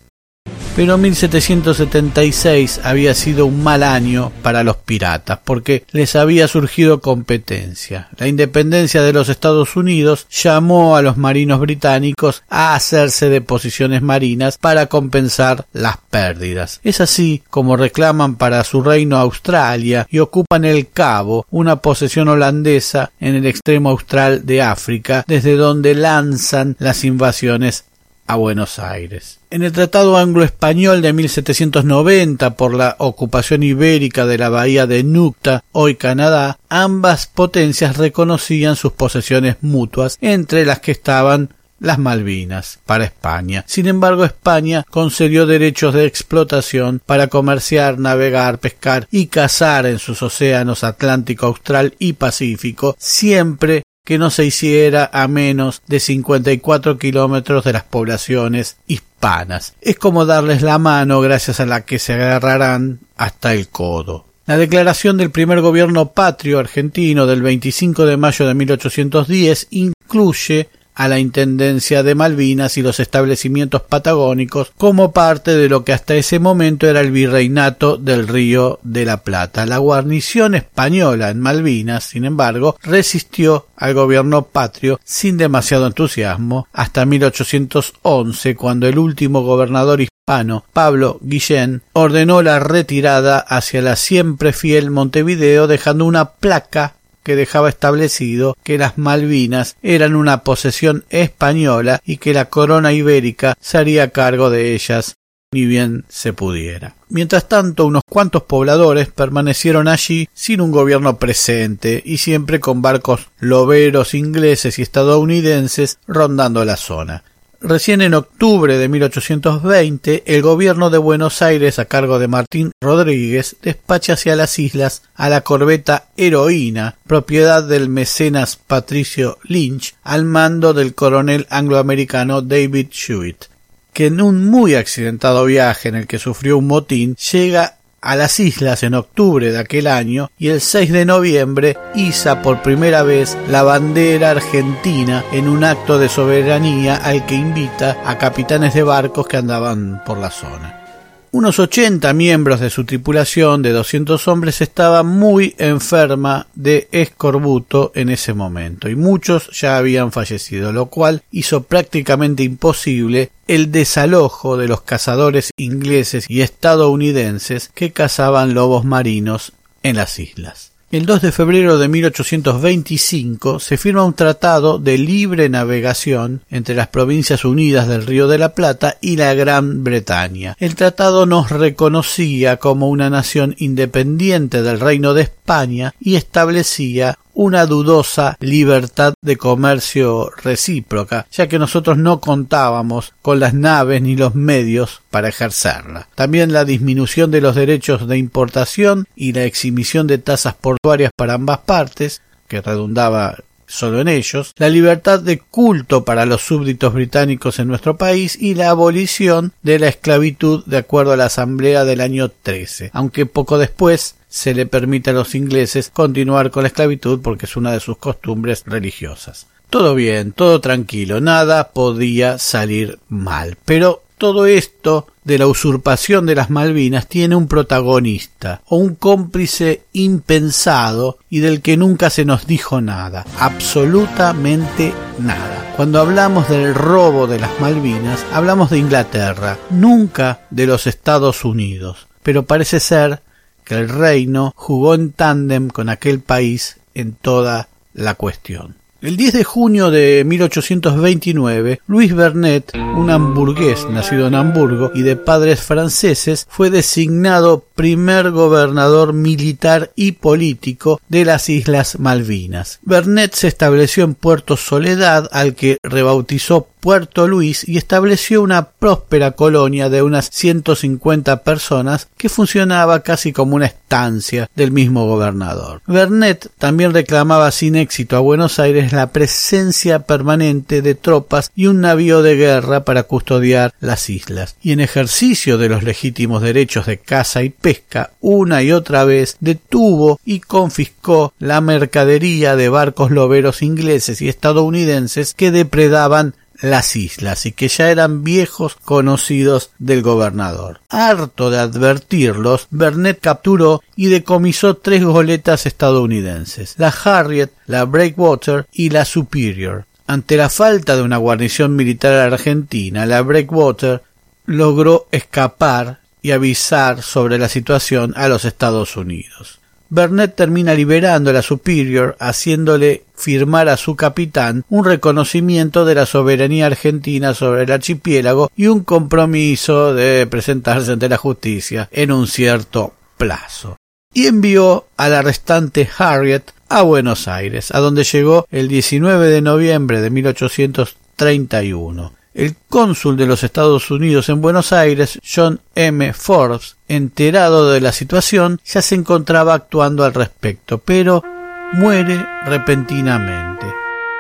Pero 0.79 0.97
1776 0.97 2.83
había 2.85 3.13
sido 3.13 3.47
un 3.47 3.65
mal 3.65 3.83
año 3.83 4.31
para 4.43 4.63
los 4.63 4.77
piratas 4.77 5.41
porque 5.45 5.83
les 5.91 6.15
había 6.15 6.47
surgido 6.47 7.01
competencia. 7.01 8.11
La 8.17 8.29
independencia 8.29 9.03
de 9.03 9.13
los 9.13 9.29
Estados 9.29 9.75
Unidos 9.75 10.29
llamó 10.31 10.95
a 10.95 11.03
los 11.03 11.17
marinos 11.17 11.59
británicos 11.59 12.45
a 12.49 12.77
hacerse 12.77 13.29
de 13.29 13.41
posiciones 13.41 14.03
marinas 14.03 14.57
para 14.57 14.87
compensar 14.87 15.67
las 15.73 15.97
pérdidas. 15.97 16.79
Es 16.85 17.01
así 17.01 17.43
como 17.51 17.77
reclaman 17.77 18.37
para 18.37 18.63
su 18.63 18.81
reino 18.81 19.17
Australia 19.17 20.07
y 20.09 20.21
ocupan 20.21 20.65
el 20.65 20.91
Cabo, 20.91 21.45
una 21.51 21.83
posesión 21.83 22.29
holandesa 22.29 23.11
en 23.19 23.35
el 23.35 23.47
extremo 23.47 23.91
austral 23.91 24.47
de 24.47 24.63
África, 24.63 25.25
desde 25.27 25.57
donde 25.57 25.97
lanzan 25.97 26.77
las 26.79 27.03
invasiones 27.03 27.88
a 28.29 28.37
Buenos 28.37 28.79
Aires. 28.79 29.41
En 29.51 29.63
el 29.63 29.73
Tratado 29.73 30.17
Anglo-Español 30.17 31.03
de 31.03 31.13
1790 31.13 32.55
por 32.55 32.75
la 32.75 32.95
ocupación 32.99 33.63
ibérica 33.63 34.27
de 34.27 34.39
la 34.39 34.51
bahía 34.51 34.87
de 34.87 35.03
Nucta, 35.03 35.65
hoy 35.73 35.97
Canadá, 35.97 36.59
ambas 36.69 37.27
potencias 37.27 37.97
reconocían 37.97 38.77
sus 38.77 38.93
posesiones 38.93 39.57
mutuas, 39.63 40.19
entre 40.21 40.67
las 40.67 40.79
que 40.81 40.93
estaban 40.93 41.55
las 41.81 41.99
Malvinas 41.99 42.81
para 42.85 43.05
España. 43.05 43.65
Sin 43.67 43.87
embargo, 43.87 44.25
España 44.25 44.85
concedió 44.91 45.47
derechos 45.47 45.95
de 45.95 46.07
explotación 46.07 47.01
para 47.05 47.29
comerciar, 47.29 47.99
navegar, 47.99 48.59
pescar 48.59 49.09
y 49.11 49.29
cazar 49.29 49.87
en 49.87 49.99
sus 49.99 50.23
océanos 50.23 50.85
Atlántico, 50.85 51.47
Austral 51.47 51.95
y 51.99 52.15
Pacífico, 52.15 52.97
siempre 52.99 53.85
que 54.09 54.17
no 54.17 54.31
se 54.31 54.47
hiciera 54.47 55.11
a 55.13 55.29
menos 55.29 55.83
de 55.87 56.01
54 56.01 56.97
kilómetros 56.97 57.63
de 57.63 57.75
las 57.75 57.83
poblaciones 57.83 58.79
hispanas. 58.87 59.75
Es 59.83 59.99
como 59.99 60.25
darles 60.25 60.63
la 60.63 60.79
mano 60.79 61.21
gracias 61.21 61.61
a 61.61 61.67
la 61.67 61.85
que 61.85 61.99
se 61.99 62.15
agarrarán 62.15 63.01
hasta 63.19 63.53
el 63.53 63.69
codo. 63.69 64.25
La 64.47 64.57
declaración 64.57 65.19
del 65.19 65.31
primer 65.31 65.61
gobierno 65.61 66.13
patrio 66.13 66.59
argentino 66.59 67.27
del 67.27 67.43
25 67.43 68.07
de 68.07 68.17
mayo 68.17 68.47
de 68.47 68.55
1810 68.55 69.67
incluye 69.73 70.71
a 70.99 71.07
la 71.07 71.21
Intendencia 71.21 72.03
de 72.03 72.17
Malvinas 72.17 72.77
y 72.77 72.83
los 72.83 72.99
establecimientos 72.99 73.83
patagónicos 73.83 74.73
como 74.77 75.13
parte 75.13 75.57
de 75.57 75.69
lo 75.69 75.85
que 75.85 75.93
hasta 75.93 76.17
ese 76.17 76.41
momento 76.41 76.89
era 76.89 77.01
el 77.01 77.13
virreinato 77.13 77.97
del 77.97 78.27
Río 78.27 78.81
de 78.83 79.05
la 79.05 79.23
Plata. 79.23 79.65
La 79.65 79.79
guarnición 79.79 80.57
española 80.57 81.31
en 81.31 81.39
Malvinas, 81.39 82.03
sin 82.03 82.25
embargo, 82.25 82.77
resistió 82.83 83.69
al 83.77 83.95
gobierno 83.95 84.47
patrio 84.47 84.99
sin 85.05 85.37
demasiado 85.37 85.87
entusiasmo 85.87 86.67
hasta 86.73 87.07
1811 87.07 88.57
cuando 88.57 88.89
el 88.89 88.99
último 88.99 89.43
gobernador 89.43 90.01
hispano, 90.01 90.65
Pablo 90.73 91.21
Guillén, 91.23 91.83
ordenó 91.93 92.43
la 92.43 92.59
retirada 92.59 93.39
hacia 93.39 93.83
la 93.83 93.95
siempre 93.95 94.53
fiel 94.53 94.91
Montevideo 94.91 95.69
dejando 95.69 96.07
una 96.07 96.33
placa 96.33 96.95
que 97.29 97.37
dejaba 97.37 97.69
establecido 97.69 98.57
que 98.65 98.79
las 98.79 98.97
Malvinas 98.97 99.77
eran 99.83 100.15
una 100.15 100.45
posesión 100.45 101.05
española 101.11 102.01
y 102.07 102.17
que 102.17 102.33
la 102.33 102.47
corona 102.47 102.95
ibérica 102.95 103.55
se 103.61 103.77
haría 103.77 104.13
cargo 104.13 104.49
de 104.49 104.73
ellas 104.73 105.17
ni 105.53 105.67
bien 105.67 106.07
se 106.09 106.33
pudiera. 106.33 106.95
Mientras 107.11 107.47
tanto, 107.47 107.85
unos 107.85 108.01
cuantos 108.09 108.45
pobladores 108.45 109.09
permanecieron 109.09 109.89
allí 109.89 110.27
sin 110.33 110.63
un 110.63 110.73
gobierno 110.73 111.19
presente 111.19 112.03
y 112.03 112.17
siempre 112.17 112.61
con 112.61 112.81
barcos 112.81 113.29
loberos 113.41 114.15
ingleses 114.15 114.79
y 114.79 114.83
estadounidenses 114.83 115.99
rondando 116.07 116.65
la 116.65 116.77
zona. 116.77 117.25
Recién 117.61 118.03
en 118.03 118.15
octubre 118.15 118.79
de 118.79 118.89
1820, 118.89 120.23
el 120.27 120.43
gobierno 120.43 120.91
de 120.91 120.99
Buenos 120.99 121.43
Aires, 121.43 121.81
a 121.81 121.87
cargo 121.87 122.21
de 122.21 122.29
Martín 122.29 122.71
Rodríguez, 122.81 123.57
despacha 123.63 124.13
hacia 124.13 124.37
las 124.37 124.61
islas 124.61 125.03
a 125.17 125.29
la 125.29 125.41
corbeta 125.41 126.05
Heroína, 126.17 126.99
propiedad 127.05 127.65
del 127.65 127.89
mecenas 127.89 128.57
Patricio 128.57 129.39
Lynch, 129.43 129.97
al 130.05 130.25
mando 130.25 130.73
del 130.73 130.95
coronel 130.95 131.49
angloamericano 131.51 132.43
David 132.43 132.91
Hewitt, 132.93 133.47
que 133.93 134.07
en 134.07 134.21
un 134.21 134.45
muy 134.45 134.77
accidentado 134.77 135.45
viaje 135.45 135.89
en 135.89 135.97
el 135.97 136.07
que 136.07 136.21
sufrió 136.21 136.59
un 136.59 136.69
motín, 136.69 137.17
llega 137.17 137.78
a 138.01 138.17
las 138.17 138.41
islas 138.41 138.83
en 138.83 138.95
octubre 138.95 139.51
de 139.51 139.59
aquel 139.59 139.87
año 139.87 140.31
y 140.39 140.49
el 140.49 140.61
6 140.61 140.93
de 140.93 141.05
noviembre 141.05 141.77
iza 141.95 142.43
por 142.43 142.63
primera 142.63 143.03
vez 143.03 143.37
la 143.49 143.63
bandera 143.63 144.31
argentina 144.31 145.25
en 145.33 145.49
un 145.49 145.65
acto 145.65 145.99
de 145.99 146.09
soberanía 146.09 146.97
al 146.97 147.27
que 147.27 147.35
invita 147.35 147.99
a 148.05 148.19
capitanes 148.19 148.75
de 148.75 148.83
barcos 148.83 149.27
que 149.27 149.37
andaban 149.37 150.03
por 150.05 150.19
la 150.19 150.31
zona. 150.31 150.88
Unos 151.31 151.59
80 151.59 152.15
miembros 152.15 152.59
de 152.59 152.71
su 152.71 152.85
tripulación 152.85 153.61
de 153.61 153.73
200 153.73 154.27
hombres 154.29 154.63
estaban 154.63 155.07
muy 155.07 155.55
enferma 155.59 156.47
de 156.55 156.89
escorbuto 156.91 157.93
en 157.95 158.09
ese 158.09 158.33
momento 158.33 158.89
y 158.89 158.97
muchos 158.97 159.51
ya 159.53 159.77
habían 159.77 160.11
fallecido, 160.11 160.73
lo 160.73 160.87
cual 160.87 161.23
hizo 161.31 161.65
prácticamente 161.65 162.45
imposible 162.45 163.31
el 163.47 163.71
desalojo 163.71 164.57
de 164.57 164.69
los 164.69 164.81
cazadores 164.81 165.51
ingleses 165.59 166.25
y 166.31 166.41
estadounidenses 166.41 167.71
que 167.75 167.93
cazaban 167.93 168.55
lobos 168.55 168.87
marinos 168.87 169.53
en 169.83 169.97
las 169.97 170.19
islas. 170.19 170.73
El 170.91 171.05
2 171.05 171.21
de 171.21 171.33
febrero 171.33 171.77
de 171.77 171.87
1825 171.87 173.61
se 173.61 173.77
firma 173.77 174.07
un 174.07 174.15
tratado 174.15 174.79
de 174.79 174.97
libre 174.97 175.51
navegación 175.51 176.41
entre 176.49 176.75
las 176.75 176.87
Provincias 176.89 177.45
Unidas 177.45 177.89
del 177.89 178.07
Río 178.07 178.27
de 178.27 178.39
la 178.39 178.55
Plata 178.55 178.97
y 179.03 179.17
la 179.17 179.35
Gran 179.35 179.85
Bretaña. 179.85 180.57
El 180.59 180.77
tratado 180.77 181.27
nos 181.27 181.51
reconocía 181.51 182.57
como 182.57 182.89
una 182.89 183.11
nación 183.11 183.55
independiente 183.59 184.63
del 184.63 184.81
Reino 184.81 185.13
de 185.13 185.25
España 185.25 185.93
y 186.01 186.15
establecía 186.15 187.19
una 187.39 187.67
dudosa 187.67 188.37
libertad 188.41 189.15
de 189.23 189.37
comercio 189.37 190.29
recíproca, 190.43 191.29
ya 191.31 191.47
que 191.47 191.61
nosotros 191.61 191.97
no 191.97 192.19
contábamos 192.19 193.15
con 193.23 193.39
las 193.39 193.55
naves 193.55 194.03
ni 194.03 194.17
los 194.17 194.35
medios 194.35 195.03
para 195.09 195.29
ejercerla. 195.29 196.09
También 196.17 196.53
la 196.53 196.65
disminución 196.65 197.31
de 197.31 197.41
los 197.41 197.55
derechos 197.55 198.09
de 198.09 198.19
importación 198.19 199.07
y 199.15 199.35
la 199.35 199.45
exhibición 199.45 200.09
de 200.09 200.19
tasas 200.19 200.55
portuarias 200.55 201.13
para 201.15 201.35
ambas 201.35 201.59
partes, 201.59 202.23
que 202.49 202.61
redundaba 202.61 203.37
solo 203.69 204.01
en 204.01 204.09
ellos, 204.09 204.53
la 204.57 204.69
libertad 204.69 205.21
de 205.21 205.39
culto 205.39 206.05
para 206.05 206.27
los 206.27 206.43
súbditos 206.43 206.93
británicos 206.93 207.61
en 207.61 207.69
nuestro 207.69 207.97
país 207.97 208.37
y 208.41 208.55
la 208.55 208.71
abolición 208.71 209.53
de 209.63 209.79
la 209.79 209.87
esclavitud 209.87 210.65
de 210.65 210.79
acuerdo 210.79 211.13
a 211.13 211.17
la 211.17 211.27
Asamblea 211.27 211.85
del 211.85 212.01
año 212.01 212.31
13, 212.31 212.91
aunque 212.95 213.27
poco 213.27 213.59
después 213.59 214.17
se 214.29 214.55
le 214.55 214.67
permite 214.67 215.11
a 215.11 215.15
los 215.15 215.35
ingleses 215.35 215.91
continuar 215.91 216.51
con 216.51 216.63
la 216.63 216.69
esclavitud 216.69 217.21
porque 217.23 217.47
es 217.47 217.57
una 217.57 217.73
de 217.73 217.81
sus 217.81 217.99
costumbres 217.99 218.65
religiosas. 218.67 219.47
Todo 219.71 219.95
bien, 219.95 220.33
todo 220.33 220.61
tranquilo, 220.61 221.21
nada 221.21 221.71
podía 221.71 222.39
salir 222.39 222.99
mal. 223.09 223.57
Pero 223.65 224.03
todo 224.19 224.47
esto 224.47 225.07
de 225.25 225.39
la 225.39 225.47
usurpación 225.47 226.27
de 226.27 226.35
las 226.35 226.51
Malvinas 226.51 227.07
tiene 227.07 227.37
un 227.37 227.49
protagonista 227.49 228.63
o 228.67 228.77
un 228.77 228.95
cómplice 228.95 229.83
impensado 229.93 231.19
y 231.31 231.39
del 231.39 231.61
que 231.63 231.77
nunca 231.77 232.11
se 232.11 232.25
nos 232.25 232.47
dijo 232.47 232.81
nada, 232.81 233.25
absolutamente 233.39 234.93
nada. 235.19 235.75
Cuando 235.77 236.01
hablamos 236.01 236.49
del 236.49 236.75
robo 236.75 237.27
de 237.27 237.39
las 237.39 237.61
Malvinas, 237.61 238.25
hablamos 238.33 238.71
de 238.71 238.79
Inglaterra, 238.79 239.59
nunca 239.71 240.41
de 240.51 240.67
los 240.67 240.87
Estados 240.87 241.45
Unidos, 241.45 242.09
pero 242.23 242.45
parece 242.45 242.81
ser 242.81 243.21
que 243.69 243.75
el 243.75 243.89
reino 243.91 244.53
jugó 244.57 244.95
en 244.95 245.13
tándem 245.13 245.69
con 245.69 245.91
aquel 245.91 246.21
país 246.21 246.79
en 246.95 247.13
toda 247.13 247.69
la 247.93 248.15
cuestión. 248.15 248.77
El 249.01 249.17
10 249.17 249.33
de 249.33 249.45
junio 249.45 249.93
de 249.93 250.25
1829, 250.25 251.81
Luis 251.87 252.13
Bernet, 252.13 252.73
un 252.75 253.11
hamburgués 253.11 253.87
nacido 253.89 254.27
en 254.27 254.35
Hamburgo 254.35 254.91
y 254.93 255.03
de 255.03 255.15
padres 255.15 255.61
franceses, 255.63 256.49
fue 256.51 256.69
designado 256.71 257.65
primer 257.77 258.33
gobernador 258.33 259.13
militar 259.13 259.93
y 259.95 260.13
político 260.13 261.01
de 261.09 261.25
las 261.25 261.49
Islas 261.49 262.01
Malvinas. 262.01 262.81
Bernet 262.83 263.35
se 263.35 263.47
estableció 263.47 264.03
en 264.03 264.17
Puerto 264.17 264.57
Soledad, 264.57 265.29
al 265.31 265.55
que 265.55 265.77
rebautizó 265.85 266.67
Puerto 266.89 267.29
Luis 267.29 267.69
y 267.69 267.77
estableció 267.77 268.41
una 268.41 268.71
próspera 268.71 269.33
colonia 269.33 269.91
de 269.91 270.01
unas 270.01 270.31
150 270.33 271.43
personas 271.43 272.09
que 272.17 272.31
funcionaba 272.31 273.03
casi 273.03 273.31
como 273.31 273.57
una 273.57 273.67
estancia 273.67 274.49
del 274.57 274.73
mismo 274.73 275.07
gobernador. 275.07 275.83
Bernet 275.87 276.51
también 276.57 276.95
reclamaba 276.95 277.51
sin 277.51 277.77
éxito 277.77 278.17
a 278.17 278.21
Buenos 278.21 278.59
Aires 278.59 278.95
la 278.95 279.13
presencia 279.13 279.99
permanente 280.05 280.81
de 280.81 280.95
tropas 280.95 281.51
y 281.55 281.67
un 281.67 281.83
navío 281.83 282.23
de 282.23 282.37
guerra 282.37 282.85
para 282.85 283.03
custodiar 283.03 283.75
las 283.81 284.09
islas, 284.09 284.57
y 284.63 284.73
en 284.73 284.81
ejercicio 284.81 285.59
de 285.59 285.69
los 285.69 285.83
legítimos 285.83 286.41
derechos 286.41 286.87
de 286.87 286.97
caza 286.97 287.43
y 287.43 287.51
pesca, 287.51 288.13
una 288.23 288.63
y 288.63 288.73
otra 288.73 289.05
vez 289.05 289.37
detuvo 289.41 290.21
y 290.25 290.41
confiscó 290.41 291.35
la 291.39 291.61
mercadería 291.61 292.57
de 292.57 292.71
barcos 292.71 293.11
loberos 293.11 293.61
ingleses 293.61 294.23
y 294.23 294.31
estadounidenses 294.31 295.35
que 295.35 295.51
depredaban 295.51 296.33
las 296.61 296.97
islas 296.97 297.47
y 297.47 297.53
que 297.53 297.69
ya 297.69 297.91
eran 297.91 298.25
viejos 298.25 298.77
conocidos 298.77 299.71
del 299.79 300.03
gobernador. 300.03 300.81
Harto 300.89 301.51
de 301.51 301.59
advertirlos, 301.59 302.67
Bernet 302.71 303.21
capturó 303.21 303.83
y 303.97 304.07
decomisó 304.07 304.77
tres 304.77 305.05
goletas 305.05 305.67
estadounidenses, 305.67 306.75
la 306.79 306.89
Harriet, 306.89 307.51
la 307.67 307.85
Breakwater 307.85 308.67
y 308.73 308.91
la 308.91 309.05
Superior. 309.05 309.87
Ante 310.07 310.37
la 310.37 310.49
falta 310.49 310.97
de 310.97 311.03
una 311.03 311.19
guarnición 311.19 311.77
militar 311.77 312.15
argentina, 312.15 313.05
la 313.05 313.21
Breakwater 313.23 314.03
logró 314.47 315.07
escapar 315.13 316.01
y 316.23 316.31
avisar 316.31 317.03
sobre 317.03 317.39
la 317.39 317.49
situación 317.49 318.15
a 318.17 318.29
los 318.29 318.45
Estados 318.45 318.97
Unidos. 318.97 319.59
Bernet 319.91 320.35
termina 320.35 320.75
liberando 320.75 321.31
a 321.31 321.33
la 321.33 321.43
Superior, 321.43 322.17
haciéndole 322.21 323.05
firmar 323.15 323.69
a 323.69 323.77
su 323.77 323.95
capitán 323.97 324.65
un 324.69 324.85
reconocimiento 324.85 325.85
de 325.85 325.95
la 325.95 326.07
soberanía 326.07 326.67
argentina 326.67 327.35
sobre 327.35 327.63
el 327.63 327.71
archipiélago 327.73 328.51
y 328.55 328.67
un 328.67 328.85
compromiso 328.85 329.95
de 329.95 330.27
presentarse 330.27 330.93
ante 330.93 331.09
la 331.09 331.17
justicia 331.17 331.89
en 331.91 332.13
un 332.13 332.27
cierto 332.27 332.93
plazo. 333.17 333.79
Y 334.13 334.27
envió 334.27 334.87
a 334.97 335.09
la 335.09 335.23
restante 335.23 335.89
Harriet 335.99 336.53
a 336.69 336.83
Buenos 336.83 337.29
Aires, 337.29 337.71
a 337.73 337.79
donde 337.79 338.05
llegó 338.05 338.47
el 338.51 338.69
19 338.69 339.29
de 339.29 339.41
noviembre 339.41 340.03
de 340.03 340.11
1831. 340.11 342.18
El 342.39 342.55
cónsul 342.69 343.17
de 343.17 343.27
los 343.27 343.43
Estados 343.43 343.91
Unidos 343.91 344.29
en 344.29 344.41
Buenos 344.41 344.73
Aires, 344.73 345.19
John 345.29 345.61
M. 345.75 346.13
Forbes, 346.13 346.77
enterado 346.87 347.69
de 347.69 347.81
la 347.81 347.91
situación, 347.91 348.61
ya 348.65 348.81
se 348.81 348.95
encontraba 348.95 349.55
actuando 349.55 350.05
al 350.05 350.15
respecto, 350.15 350.79
pero 350.79 351.25
muere 351.73 352.25
repentinamente. 352.47 353.67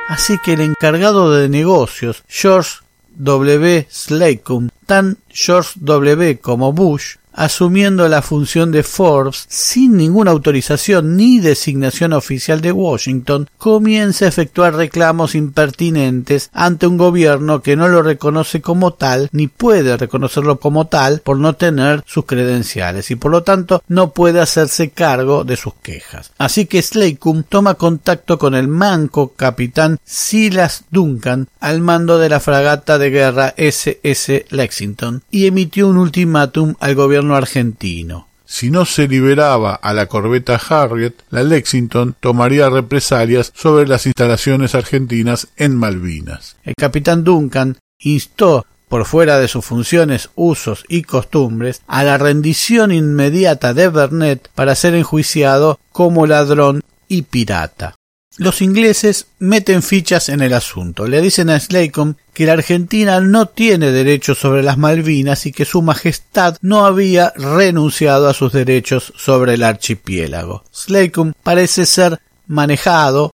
Así 0.08 0.37
que 0.44 0.54
el 0.54 0.62
encargado 0.62 1.32
de 1.32 1.48
negocios, 1.48 2.25
George 2.26 2.78
W. 3.10 3.87
Slacum, 3.88 4.68
tan 4.84 5.18
George 5.28 5.75
W. 5.76 6.40
como 6.40 6.72
Bush, 6.72 7.17
asumiendo 7.38 8.09
la 8.09 8.21
función 8.21 8.73
de 8.73 8.83
Forbes 8.83 9.47
sin 9.49 9.97
ninguna 9.97 10.33
autorización 10.33 11.16
ni 11.16 11.38
designación 11.38 12.12
oficial 12.12 12.61
de 12.61 12.73
Washington, 12.73 13.49
comienza 13.57 14.25
a 14.25 14.28
efectuar 14.28 14.75
reclamos 14.75 15.37
impertinentes 15.37 16.50
ante 16.52 16.88
un 16.88 16.97
gobierno 16.97 17.62
que 17.62 17.76
no 17.76 17.87
lo 17.87 18.02
reconoce 18.02 18.61
como 18.61 18.95
tal 18.95 19.28
ni 19.30 19.47
puede 19.47 19.97
reconocerlo 19.97 20.59
como 20.59 20.88
tal 20.88 21.21
por 21.21 21.38
no 21.38 21.54
tener 21.54 22.02
sus 22.07 22.25
credenciales 22.25 23.11
y 23.12 23.14
por 23.14 23.30
lo 23.30 23.45
tanto 23.45 23.85
no 23.87 24.11
puede 24.11 24.40
hacerse 24.40 24.90
cargo 24.90 25.45
de 25.45 25.57
sus 25.57 25.75
quejas. 25.75 26.33
Así 26.38 26.66
que 26.66 26.83
Slacum 26.83 27.45
toma 27.45 27.75
contacto 27.75 28.37
con 28.37 28.57
el 28.57 28.66
manco 28.66 29.35
capitán 29.37 29.99
Silas 30.04 30.85
Duncan 30.90 31.47
al 31.61 31.80
mando 31.80 32.18
de 32.18 32.30
la 32.30 32.40
fragata 32.40 32.99
de 32.99 33.11
guerra 33.11 33.54
SS 33.57 34.47
Lexington 34.50 35.23
y 35.30 35.47
emitió 35.47 35.87
un 35.87 35.99
ultimátum 35.99 36.75
al 36.80 36.97
gobierno 37.28 37.37
argentino. 37.37 38.28
Si 38.44 38.70
no 38.70 38.87
se 38.87 39.06
liberaba 39.06 39.75
a 39.75 39.92
la 39.92 40.06
corbeta 40.06 40.56
Harriet, 40.56 41.14
la 41.30 41.42
Lexington 41.42 42.16
tomaría 42.18 42.70
represalias 42.70 43.52
sobre 43.54 43.87
las 43.87 44.06
instalaciones 44.06 44.75
argentinas 44.75 45.49
en 45.56 45.76
Malvinas. 45.76 46.56
El 46.64 46.75
capitán 46.75 47.25
Duncan 47.25 47.76
instó 48.00 48.64
por 48.88 49.04
fuera 49.04 49.38
de 49.38 49.49
sus 49.49 49.66
funciones, 49.66 50.30
usos 50.35 50.85
y 50.88 51.02
costumbres, 51.02 51.82
a 51.87 52.04
la 52.04 52.16
rendición 52.16 52.90
inmediata 52.90 53.75
de 53.75 53.90
Bernet 53.90 54.49
para 54.54 54.75
ser 54.75 54.94
enjuiciado 54.94 55.78
como 55.92 56.26
ladrón 56.26 56.80
y 57.06 57.23
pirata. 57.23 57.97
Los 58.37 58.62
ingleses 58.62 59.26
meten 59.40 59.82
fichas 59.82 60.28
en 60.28 60.42
el 60.42 60.52
asunto. 60.52 61.08
Le 61.08 61.20
dicen 61.20 61.50
a 61.50 61.58
Slacum 61.58 62.14
que 62.32 62.47
la 62.47 62.52
Argentina 62.52 63.20
no 63.20 63.47
tiene 63.47 63.90
derechos 63.90 64.38
sobre 64.38 64.62
las 64.62 64.78
Malvinas 64.78 65.44
y 65.47 65.52
que 65.52 65.64
su 65.64 65.82
Majestad 65.82 66.56
no 66.61 66.87
había 66.87 67.32
renunciado 67.35 68.28
a 68.28 68.35
sus 68.35 68.52
derechos 68.52 69.12
sobre 69.16 69.54
el 69.54 69.64
archipiélago. 69.64 70.62
Slacum 70.70 71.32
parece 71.42 71.85
ser 71.85 72.20
manejado 72.47 73.32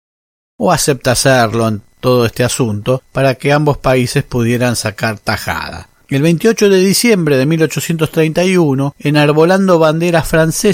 o 0.57 0.73
acepta 0.73 1.13
hacerlo 1.13 1.69
en 1.69 1.83
todo 2.01 2.25
este 2.25 2.45
asunto 2.45 3.03
para 3.13 3.35
que 3.35 3.53
ambos 3.53 3.77
países 3.77 4.23
pudieran 4.23 4.75
sacar 4.75 5.19
tajada. 5.19 5.89
El 6.09 6.23
28 6.23 6.69
de 6.69 6.79
diciembre 6.79 7.37
de 7.37 7.47
1831, 7.47 8.95
enarbolando 8.99 9.79
banderas 9.79 10.29
francesas, 10.29 10.74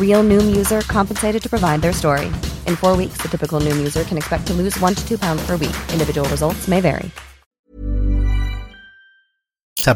Real 0.00 0.24
Noom 0.24 0.56
user 0.56 0.80
compensated 0.88 1.40
to 1.40 1.48
provide 1.48 1.80
their 1.80 1.92
story. 1.92 2.26
In 2.66 2.74
four 2.74 2.96
weeks, 2.96 3.18
the 3.22 3.28
typical 3.28 3.60
Noom 3.60 3.78
user 3.78 4.02
can 4.02 4.18
expect 4.18 4.48
to 4.48 4.54
lose 4.54 4.76
one 4.80 4.96
to 4.96 5.08
two 5.08 5.18
pounds 5.18 5.46
per 5.46 5.56
week. 5.56 5.76
Individual 5.92 6.28
results 6.28 6.66
may 6.66 6.80
vary. 6.80 7.12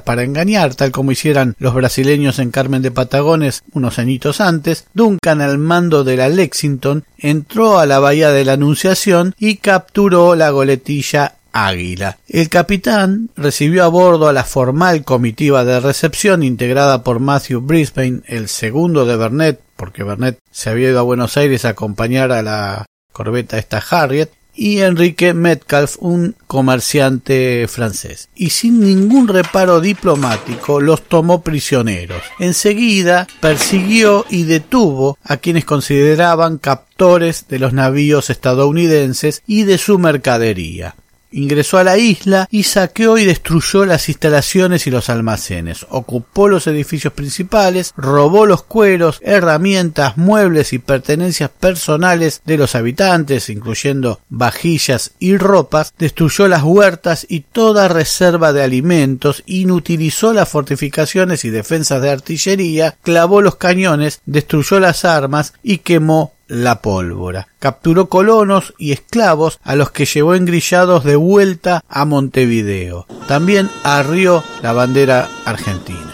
Para 0.05 0.23
engañar, 0.23 0.75
tal 0.75 0.91
como 0.91 1.13
hicieran 1.13 1.55
los 1.59 1.75
brasileños 1.75 2.39
en 2.39 2.51
Carmen 2.51 2.81
de 2.81 2.91
Patagones 2.91 3.63
unos 3.73 3.99
añitos 3.99 4.41
antes, 4.41 4.87
Duncan 4.95 5.43
al 5.43 5.59
mando 5.59 6.03
de 6.03 6.17
la 6.17 6.29
Lexington 6.31 7.05
entró 7.19 7.79
a 7.79 7.85
la 7.85 7.99
bahía 7.99 8.31
de 8.31 8.45
la 8.45 8.55
Anunciación 8.55 9.35
y 9.39 9.57
capturó 9.57 10.35
la 10.35 10.51
goletilla 10.51 11.35
Águila. 11.53 12.17
El 12.27 12.49
capitán 12.49 13.29
recibió 13.37 13.85
a 13.85 13.89
bordo 13.89 14.29
a 14.29 14.33
la 14.33 14.45
formal 14.45 15.05
comitiva 15.05 15.65
de 15.65 15.81
recepción 15.81 16.43
integrada 16.43 17.05
por 17.05 17.21
Matthew 17.21 17.61
Brisbane, 17.61 18.23
el 18.27 18.49
segundo 18.49 19.05
de 19.05 19.17
Bernet, 19.17 19.61
porque 19.83 20.05
Bernet 20.05 20.39
se 20.53 20.71
había 20.71 20.91
ido 20.91 21.01
a 21.01 21.03
Buenos 21.03 21.37
Aires 21.37 21.65
a 21.65 21.71
acompañar 21.71 22.31
a 22.31 22.41
la 22.41 22.87
corbeta 23.11 23.59
esta 23.59 23.79
Harriet, 23.91 24.31
y 24.55 24.79
Enrique 24.79 25.35
Metcalf, 25.35 25.97
un 25.99 26.37
comerciante 26.47 27.67
francés. 27.67 28.29
Y 28.37 28.51
sin 28.51 28.79
ningún 28.79 29.27
reparo 29.27 29.81
diplomático 29.81 30.81
los 30.81 31.03
tomó 31.03 31.43
prisioneros. 31.43 32.23
Enseguida 32.39 33.27
persiguió 33.41 34.25
y 34.31 34.45
detuvo 34.45 35.19
a 35.25 35.39
quienes 35.39 35.65
consideraban 35.65 36.59
captores 36.59 37.49
de 37.49 37.59
los 37.59 37.73
navíos 37.73 38.31
estadounidenses 38.31 39.43
y 39.49 39.65
de 39.65 39.79
su 39.79 39.99
mercadería 39.99 40.95
ingresó 41.33 41.79
a 41.79 41.85
la 41.85 41.99
isla 41.99 42.49
y 42.51 42.65
saqueó 42.65 43.19
y 43.19 43.25
destruyó 43.25 43.85
las 43.85 44.09
instalaciones 44.09 44.87
y 44.87 44.91
los 44.91 45.11
almacenes, 45.11 45.87
ocupó 45.91 46.49
los 46.49 46.67
edificios 46.67 47.13
principales, 47.13 47.93
robó 47.97 48.47
los 48.47 48.63
cueros, 48.63 49.19
herramientas, 49.23 50.17
muebles 50.17 50.73
y 50.73 50.79
pertenencias 50.79 51.51
personales 51.51 52.43
de 52.45 52.59
los 52.59 52.75
habitantes, 52.75 53.49
incluyendo 53.49 54.21
vajillas 54.29 55.13
y 55.19 55.37
ropas, 55.37 55.95
destruyó 55.99 56.49
las 56.49 56.63
huertas 56.63 57.27
y 57.29 57.41
toda 57.41 57.89
reserva 57.89 58.53
de 58.53 58.63
alimentos, 58.63 59.43
inutilizó 59.47 60.33
las 60.33 60.49
fortificaciones 60.49 61.45
y 61.45 61.51
defensas 61.51 62.03
de 62.03 62.11
artillería, 62.11 62.97
clavó 63.03 63.41
los 63.41 63.57
cañones, 63.57 64.21
destruyó 64.27 64.81
las 64.81 65.05
armas 65.05 65.53
y 65.63 65.79
quemó 65.79 66.33
la 66.49 66.81
pólvora. 66.81 67.49
Capturó 67.59 68.09
colonos 68.09 68.75
y 68.79 68.93
esclavos 68.93 69.59
a 69.63 69.77
los 69.77 69.91
que 69.91 70.05
llevó 70.05 70.35
engrillados 70.35 71.05
de 71.05 71.17
vuelta 71.17 71.85
a 71.89 72.05
Montevideo. 72.05 73.07
También 73.29 73.71
arrió 73.85 74.43
la 74.63 74.73
bandera 74.73 75.29
argentina. 75.45 76.13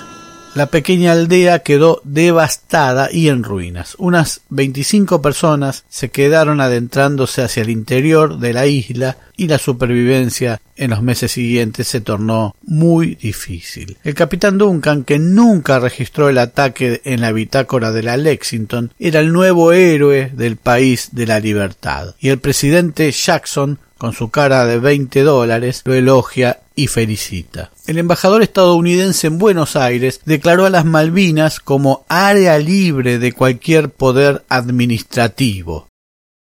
La 0.55 0.67
pequeña 0.67 1.13
aldea 1.13 1.61
quedó 1.61 2.01
devastada 2.03 3.11
y 3.13 3.29
en 3.29 3.45
ruinas. 3.45 3.95
Unas 3.99 4.41
25 4.49 5.23
personas 5.23 5.85
se 5.89 6.11
quedaron 6.11 6.61
adentrándose 6.61 7.43
hacia 7.43 7.63
el 7.63 7.71
interior 7.71 8.39
de 8.39 8.53
la 8.53 8.67
isla 8.67 9.19
y 9.39 9.49
la 9.49 9.59
supervivencia 9.59 10.61
en 10.77 10.91
los 10.91 11.01
meses 11.01 11.33
siguientes 11.33 11.89
se 11.89 12.03
tornó 12.03 12.55
muy 12.63 13.15
difícil. 13.15 13.97
El 14.05 14.15
capitán 14.15 14.59
Duncan, 14.59 15.05
que 15.05 15.19
nunca 15.19 15.79
registró 15.79 16.29
el 16.29 16.39
ataque 16.39 17.01
en 17.05 17.23
la 17.23 17.33
bitácora 17.33 17.93
de 17.93 18.03
la 18.03 18.19
Lexington, 18.19 18.93
era 18.99 19.21
el 19.21 19.33
nuevo 19.33 19.73
héroe 19.73 20.31
del 20.35 20.57
país 20.57 21.11
de 21.13 21.27
la 21.27 21.41
libertad. 21.41 22.15
Y 22.19 22.29
el 22.29 22.41
presidente 22.41 23.11
Jackson 23.11 23.79
con 23.97 24.13
su 24.13 24.31
cara 24.31 24.65
de 24.65 24.79
20 24.79 25.23
dólares, 25.25 25.83
lo 25.85 25.93
elogia 25.93 26.61
y 26.77 26.87
felicita. 26.87 27.73
El 27.87 27.99
embajador 27.99 28.43
estadounidense 28.43 29.27
en 29.27 29.39
Buenos 29.39 29.75
Aires 29.75 30.21
declaró 30.25 30.67
a 30.67 30.71
las 30.71 30.85
Malvinas 30.85 31.59
como 31.59 32.07
área 32.09 32.59
libre 32.59 33.19
de 33.19 33.33
cualquier 33.33 33.91
poder 33.91 34.45
administrativo. 34.49 35.89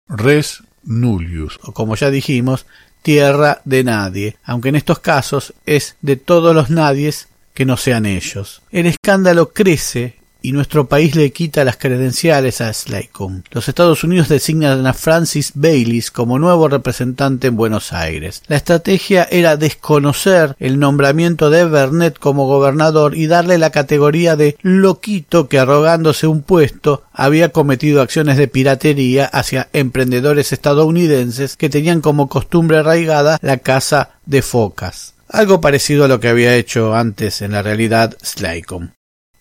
Res 0.07 0.63
nullius. 0.85 1.59
O 1.63 1.73
como 1.73 1.97
ya 1.97 2.11
dijimos, 2.11 2.67
tierra 3.03 3.61
de 3.65 3.85
nadie, 3.85 4.37
aunque 4.45 4.69
en 4.69 4.77
estos 4.77 4.99
casos 4.99 5.55
es 5.67 5.97
de 6.03 6.17
todos 6.17 6.55
los 6.55 6.71
nadies 6.71 7.29
que 7.55 7.65
no 7.65 7.77
sean 7.77 8.07
ellos. 8.07 8.63
El 8.71 8.87
escándalo 8.87 9.53
crece 9.53 10.18
y 10.43 10.53
nuestro 10.53 10.89
país 10.89 11.17
le 11.17 11.33
quita 11.33 11.65
las 11.65 11.77
credenciales 11.77 12.61
a 12.61 12.73
Slacum. 12.73 13.43
Los 13.51 13.69
Estados 13.69 14.05
Unidos 14.05 14.29
designan 14.29 14.87
a 14.87 14.95
Francis 14.95 15.53
Baylis 15.55 16.11
como 16.11 16.39
nuevo 16.39 16.69
representante 16.69 17.49
en 17.49 17.57
Buenos 17.57 17.93
Aires. 17.93 18.43
La 18.47 18.57
estrategia 18.57 19.27
era 19.31 19.57
desconocer 19.57 20.55
el 20.59 20.79
nombramiento 20.79 21.51
de 21.51 21.65
Bernet 21.65 22.19
como 22.19 22.47
gobernador 22.47 23.17
y 23.17 23.27
darle 23.27 23.59
la 23.59 23.71
categoría 23.71 24.37
de 24.37 24.57
loquito 24.63 25.49
que 25.49 25.59
arrogándose 25.59 26.27
un 26.27 26.43
puesto 26.43 27.03
había 27.13 27.51
cometido 27.51 28.01
acciones 28.01 28.37
de 28.37 28.49
piratería 28.49 29.27
hacia 29.27 29.69
emprendedores 29.73 30.53
estadounidenses 30.53 31.57
que 31.57 31.69
tenían 31.69 32.01
como 32.01 32.29
costumbre 32.29 32.79
arraigada 32.79 33.39
la 33.43 33.59
caza 33.59 34.11
de 34.27 34.43
focas. 34.43 35.15
Algo 35.29 35.61
parecido 35.61 36.05
a 36.05 36.09
lo 36.09 36.21
que 36.21 36.29
había 36.29 36.55
hecho 36.55 36.95
antes 36.95 37.43
en 37.43 37.53
la 37.53 37.63
realidad 37.63 38.17
Slacum. 38.23 38.91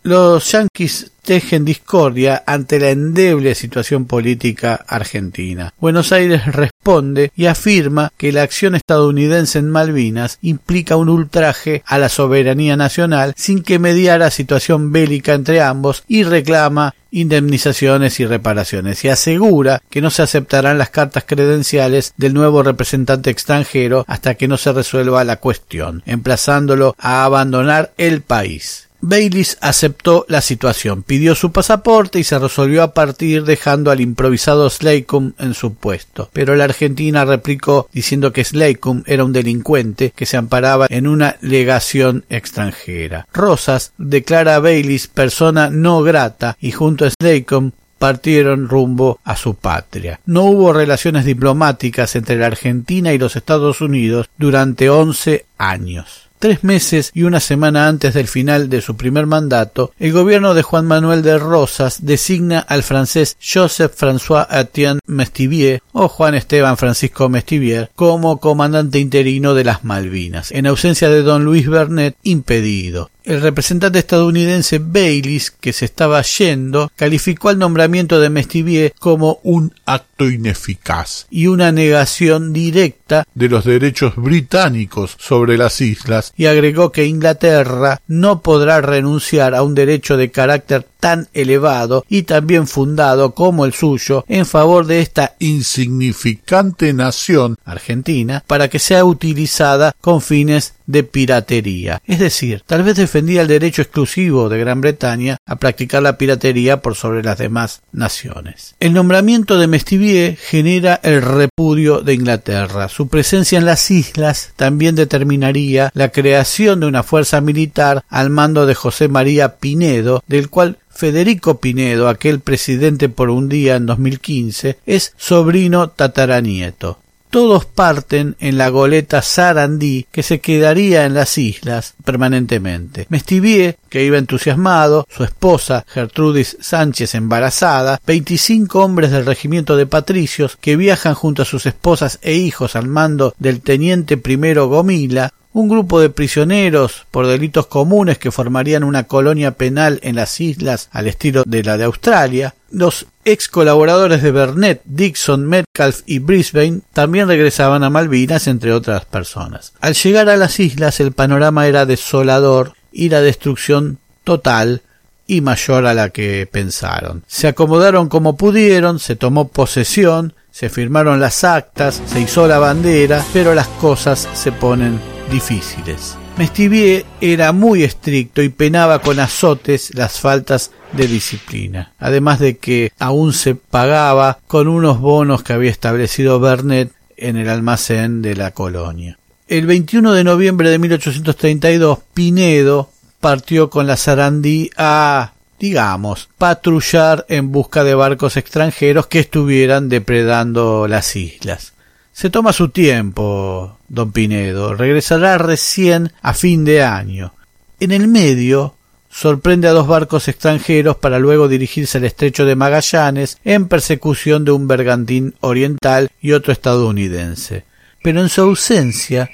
Los 0.03 0.51
yanquis 0.51 1.11
tejen 1.21 1.65
discordia 1.65 2.41
ante 2.47 2.79
la 2.79 2.91
endeble 2.91 3.53
situación 3.55 4.05
política 4.05 4.75
argentina. 4.87 5.73
Buenos 5.77 6.13
Aires 6.13 6.45
responde 6.45 7.33
y 7.35 7.47
afirma 7.47 8.13
que 8.15 8.31
la 8.31 8.43
acción 8.43 8.75
estadounidense 8.75 9.59
en 9.59 9.69
Malvinas 9.69 10.37
implica 10.41 10.95
un 10.95 11.09
ultraje 11.09 11.83
a 11.85 11.97
la 11.97 12.07
soberanía 12.07 12.77
nacional 12.77 13.33
sin 13.35 13.61
que 13.61 13.79
mediara 13.79 14.31
situación 14.31 14.93
bélica 14.93 15.33
entre 15.33 15.61
ambos 15.61 16.05
y 16.07 16.23
reclama 16.23 16.95
indemnizaciones 17.11 18.21
y 18.21 18.25
reparaciones 18.25 19.03
y 19.03 19.09
asegura 19.09 19.81
que 19.89 20.01
no 20.01 20.09
se 20.09 20.21
aceptarán 20.21 20.77
las 20.77 20.91
cartas 20.91 21.25
credenciales 21.27 22.13
del 22.15 22.33
nuevo 22.33 22.63
representante 22.63 23.29
extranjero 23.29 24.05
hasta 24.07 24.35
que 24.35 24.47
no 24.47 24.55
se 24.55 24.71
resuelva 24.71 25.25
la 25.25 25.37
cuestión, 25.37 26.03
emplazándolo 26.05 26.95
a 26.97 27.25
abandonar 27.25 27.91
el 27.97 28.21
país. 28.21 28.86
Baylis 29.01 29.57
aceptó 29.61 30.25
la 30.27 30.41
situación, 30.41 31.03
pidió 31.03 31.35
su 31.35 31.51
pasaporte 31.51 32.19
y 32.19 32.23
se 32.23 32.39
resolvió 32.39 32.83
a 32.83 32.93
partir 32.93 33.43
dejando 33.43 33.91
al 33.91 34.01
improvisado 34.01 34.69
Slacum 34.69 35.33
en 35.39 35.53
su 35.53 35.75
puesto. 35.75 36.29
Pero 36.33 36.55
la 36.55 36.65
Argentina 36.65 37.25
replicó 37.25 37.89
diciendo 37.93 38.31
que 38.33 38.43
Slacum 38.43 39.03
era 39.05 39.23
un 39.23 39.33
delincuente 39.33 40.11
que 40.15 40.25
se 40.25 40.37
amparaba 40.37 40.87
en 40.89 41.07
una 41.07 41.37
legación 41.41 42.25
extranjera. 42.29 43.27
Rosas 43.33 43.93
declara 43.97 44.55
a 44.55 44.59
Baylis 44.59 45.07
persona 45.07 45.69
no 45.69 46.01
grata 46.01 46.57
y 46.59 46.71
junto 46.71 47.05
a 47.05 47.09
Slacum 47.11 47.71
partieron 47.97 48.69
rumbo 48.69 49.19
a 49.23 49.35
su 49.35 49.55
patria. 49.55 50.19
No 50.25 50.43
hubo 50.43 50.73
relaciones 50.73 51.25
diplomáticas 51.25 52.15
entre 52.15 52.37
la 52.37 52.47
Argentina 52.47 53.13
y 53.13 53.17
los 53.17 53.35
Estados 53.35 53.81
Unidos 53.81 54.29
durante 54.37 54.89
once 54.89 55.45
años. 55.57 56.26
Tres 56.39 56.63
meses 56.63 57.09
y 57.15 57.23
una 57.23 57.39
semana 57.39 57.87
antes 57.87 58.13
del 58.13 58.27
final 58.27 58.69
de 58.69 58.81
su 58.81 58.95
primer 58.95 59.25
mandato, 59.25 59.91
el 59.97 60.11
gobierno 60.13 60.53
de 60.53 60.61
Juan 60.61 60.85
Manuel 60.85 61.23
de 61.23 61.39
Rosas 61.39 62.05
designa 62.05 62.59
al 62.59 62.83
francés 62.83 63.37
Joseph 63.41 63.99
François 63.99 64.45
Etienne 64.51 64.99
Mestivier 65.07 65.81
o 65.93 66.07
Juan 66.07 66.35
Esteban 66.35 66.77
Francisco 66.77 67.27
Mestivier 67.27 67.89
como 67.95 68.37
comandante 68.37 68.99
interino 68.99 69.55
de 69.55 69.63
las 69.63 69.83
Malvinas, 69.83 70.51
en 70.51 70.67
ausencia 70.67 71.09
de 71.09 71.23
don 71.23 71.43
Luis 71.43 71.67
Bernet 71.67 72.15
impedido 72.21 73.09
el 73.27 73.41
representante 73.41 73.99
estadounidense 73.99 74.79
Baylis, 74.79 75.51
que 75.51 75.73
se 75.73 75.83
estaba 75.83 76.21
yendo, 76.21 76.89
calificó 76.95 77.51
el 77.51 77.59
nombramiento 77.59 78.21
de 78.21 78.29
Mestivier 78.29 78.93
como 78.99 79.39
un 79.43 79.73
acto 79.85 80.29
ineficaz 80.29 81.27
y 81.29 81.47
una 81.47 81.73
negación 81.73 82.53
directa 82.53 83.27
de 83.35 83.49
los 83.49 83.65
derechos 83.65 84.15
británicos 84.15 85.15
sobre 85.19 85.57
las 85.57 85.81
islas 85.81 86.33
y 86.37 86.45
agregó 86.45 86.91
que 86.91 87.05
Inglaterra 87.05 88.01
no 88.07 88.41
podrá 88.41 88.79
renunciar 88.79 89.55
a 89.55 89.61
un 89.61 89.75
derecho 89.75 90.15
de 90.15 90.31
carácter 90.31 90.87
tan 90.99 91.27
elevado 91.33 92.05
y 92.09 92.23
también 92.23 92.67
fundado 92.67 93.33
como 93.33 93.65
el 93.65 93.73
suyo 93.73 94.25
en 94.27 94.45
favor 94.45 94.85
de 94.87 95.01
esta 95.01 95.35
insignificante 95.39 96.93
nación 96.93 97.57
argentina 97.65 98.43
para 98.47 98.69
que 98.69 98.79
sea 98.79 99.05
utilizada 99.05 99.93
con 100.01 100.21
fines 100.21 100.73
de 100.87 101.03
piratería. 101.03 102.01
Es 102.05 102.19
decir, 102.19 102.63
tal 102.65 102.83
vez 102.83 102.95
defendía 103.17 103.41
el 103.41 103.47
derecho 103.47 103.81
exclusivo 103.81 104.47
de 104.47 104.59
Gran 104.59 104.79
Bretaña 104.79 105.37
a 105.47 105.55
practicar 105.55 106.03
la 106.03 106.19
piratería 106.19 106.83
por 106.83 106.93
sobre 106.93 107.23
las 107.23 107.39
demás 107.39 107.81
naciones. 107.91 108.75
El 108.79 108.93
nombramiento 108.93 109.57
de 109.57 109.65
Mestivier 109.65 110.35
genera 110.37 110.99
el 111.01 111.23
repudio 111.23 112.01
de 112.01 112.13
Inglaterra. 112.13 112.89
Su 112.89 113.07
presencia 113.07 113.57
en 113.57 113.65
las 113.65 113.89
islas 113.89 114.51
también 114.55 114.93
determinaría 114.93 115.89
la 115.95 116.09
creación 116.09 116.79
de 116.79 116.85
una 116.85 117.01
fuerza 117.01 117.41
militar 117.41 118.03
al 118.07 118.29
mando 118.29 118.67
de 118.67 118.75
José 118.75 119.07
María 119.07 119.55
Pinedo, 119.55 120.23
del 120.27 120.51
cual 120.51 120.77
Federico 120.87 121.59
Pinedo, 121.59 122.09
aquel 122.09 122.39
presidente 122.39 123.09
por 123.09 123.31
un 123.31 123.49
día 123.49 123.77
en 123.77 123.87
2015, 123.87 124.77
es 124.85 125.13
sobrino 125.17 125.89
tataranieto 125.89 126.99
todos 127.29 127.65
parten 127.65 128.35
en 128.39 128.57
la 128.57 128.69
goleta 128.69 129.21
Sarandí 129.21 130.05
que 130.11 130.23
se 130.23 130.39
quedaría 130.39 131.05
en 131.05 131.13
las 131.13 131.37
islas 131.37 131.95
permanentemente. 132.03 133.07
Mestivier, 133.09 133.77
que 133.89 134.03
iba 134.03 134.17
entusiasmado, 134.17 135.07
su 135.09 135.23
esposa 135.23 135.85
Gertrudis 135.87 136.57
Sánchez 136.59 137.15
embarazada, 137.15 137.99
veinticinco 138.05 138.83
hombres 138.83 139.11
del 139.11 139.25
regimiento 139.25 139.75
de 139.75 139.85
patricios 139.85 140.57
que 140.59 140.75
viajan 140.75 141.13
junto 141.13 141.41
a 141.41 141.45
sus 141.45 141.65
esposas 141.65 142.19
e 142.21 142.33
hijos 142.33 142.75
al 142.75 142.87
mando 142.87 143.33
del 143.39 143.61
teniente 143.61 144.17
primero 144.17 144.67
Gomila, 144.67 145.33
un 145.57 145.69
grupo 145.69 145.99
de 145.99 146.11
prisioneros 146.11 147.07
por 147.09 147.25
delitos 147.25 147.65
comunes 147.65 148.19
que 148.19 148.31
formarían 148.31 148.83
una 148.83 149.05
colonia 149.05 149.53
penal 149.53 149.99
en 150.03 150.15
las 150.15 150.39
islas 150.39 150.87
al 150.91 151.07
estilo 151.07 151.43
de 151.47 151.63
la 151.63 151.77
de 151.77 151.85
Australia, 151.85 152.53
los 152.69 153.07
ex 153.25 153.47
colaboradores 153.47 154.21
de 154.21 154.29
Bernet, 154.29 154.83
Dixon, 154.85 155.47
Metcalf 155.47 156.01
y 156.05 156.19
Brisbane 156.19 156.81
también 156.93 157.27
regresaban 157.27 157.83
a 157.83 157.89
Malvinas, 157.89 158.45
entre 158.45 158.71
otras 158.71 159.05
personas. 159.05 159.73
Al 159.81 159.95
llegar 159.95 160.29
a 160.29 160.37
las 160.37 160.59
islas 160.59 160.99
el 160.99 161.11
panorama 161.11 161.65
era 161.65 161.87
desolador 161.87 162.73
y 162.91 163.09
la 163.09 163.21
destrucción 163.21 163.97
total 164.23 164.83
y 165.25 165.41
mayor 165.41 165.87
a 165.87 165.95
la 165.95 166.11
que 166.11 166.47
pensaron. 166.51 167.23
Se 167.25 167.47
acomodaron 167.47 168.09
como 168.09 168.37
pudieron, 168.37 168.99
se 168.99 169.15
tomó 169.15 169.47
posesión, 169.47 170.35
se 170.51 170.69
firmaron 170.69 171.19
las 171.19 171.43
actas, 171.43 171.99
se 172.05 172.21
hizo 172.21 172.47
la 172.47 172.59
bandera, 172.59 173.25
pero 173.33 173.55
las 173.55 173.67
cosas 173.67 174.29
se 174.35 174.51
ponen 174.51 175.16
difíciles. 175.31 176.17
Mestivier 176.37 177.05
era 177.19 177.51
muy 177.51 177.83
estricto 177.83 178.41
y 178.41 178.49
penaba 178.49 178.99
con 178.99 179.19
azotes 179.19 179.93
las 179.95 180.19
faltas 180.19 180.71
de 180.93 181.07
disciplina, 181.07 181.93
además 181.99 182.39
de 182.39 182.57
que 182.57 182.91
aún 182.99 183.33
se 183.33 183.55
pagaba 183.55 184.39
con 184.47 184.67
unos 184.67 184.99
bonos 184.99 185.43
que 185.43 185.53
había 185.53 185.71
establecido 185.71 186.39
Bernet 186.39 186.91
en 187.17 187.37
el 187.37 187.49
almacén 187.49 188.21
de 188.21 188.35
la 188.35 188.51
colonia. 188.51 189.17
El 189.47 189.65
21 189.65 190.13
de 190.13 190.23
noviembre 190.23 190.69
de 190.69 190.77
1832, 190.77 191.99
Pinedo 192.13 192.91
partió 193.19 193.69
con 193.69 193.87
la 193.87 193.97
Sarandí 193.97 194.69
a, 194.77 195.33
digamos, 195.59 196.29
patrullar 196.37 197.25
en 197.29 197.51
busca 197.51 197.83
de 197.83 197.95
barcos 197.95 198.37
extranjeros 198.37 199.07
que 199.07 199.19
estuvieran 199.19 199.89
depredando 199.89 200.87
las 200.87 201.15
islas. 201.15 201.73
Se 202.17 202.31
toma 202.31 202.51
su 202.51 202.69
tiempo, 202.69 203.77
don 203.89 204.11
Pinedo. 204.11 204.73
Regresará 204.73 205.37
recién 205.37 206.13
a 206.23 206.33
fin 206.33 206.65
de 206.65 206.81
año. 206.81 207.35
En 207.79 207.91
el 207.91 208.07
medio 208.07 208.73
sorprende 209.07 209.67
a 209.67 209.71
dos 209.71 209.85
barcos 209.85 210.27
extranjeros 210.27 210.95
para 210.95 211.19
luego 211.19 211.47
dirigirse 211.47 211.99
al 211.99 212.05
estrecho 212.05 212.43
de 212.45 212.55
Magallanes 212.55 213.37
en 213.45 213.67
persecución 213.67 214.45
de 214.45 214.51
un 214.51 214.67
bergantín 214.67 215.35
oriental 215.41 216.09
y 216.19 216.31
otro 216.31 216.51
estadounidense. 216.53 217.65
Pero 218.01 218.19
en 218.21 218.29
su 218.29 218.41
ausencia, 218.41 219.29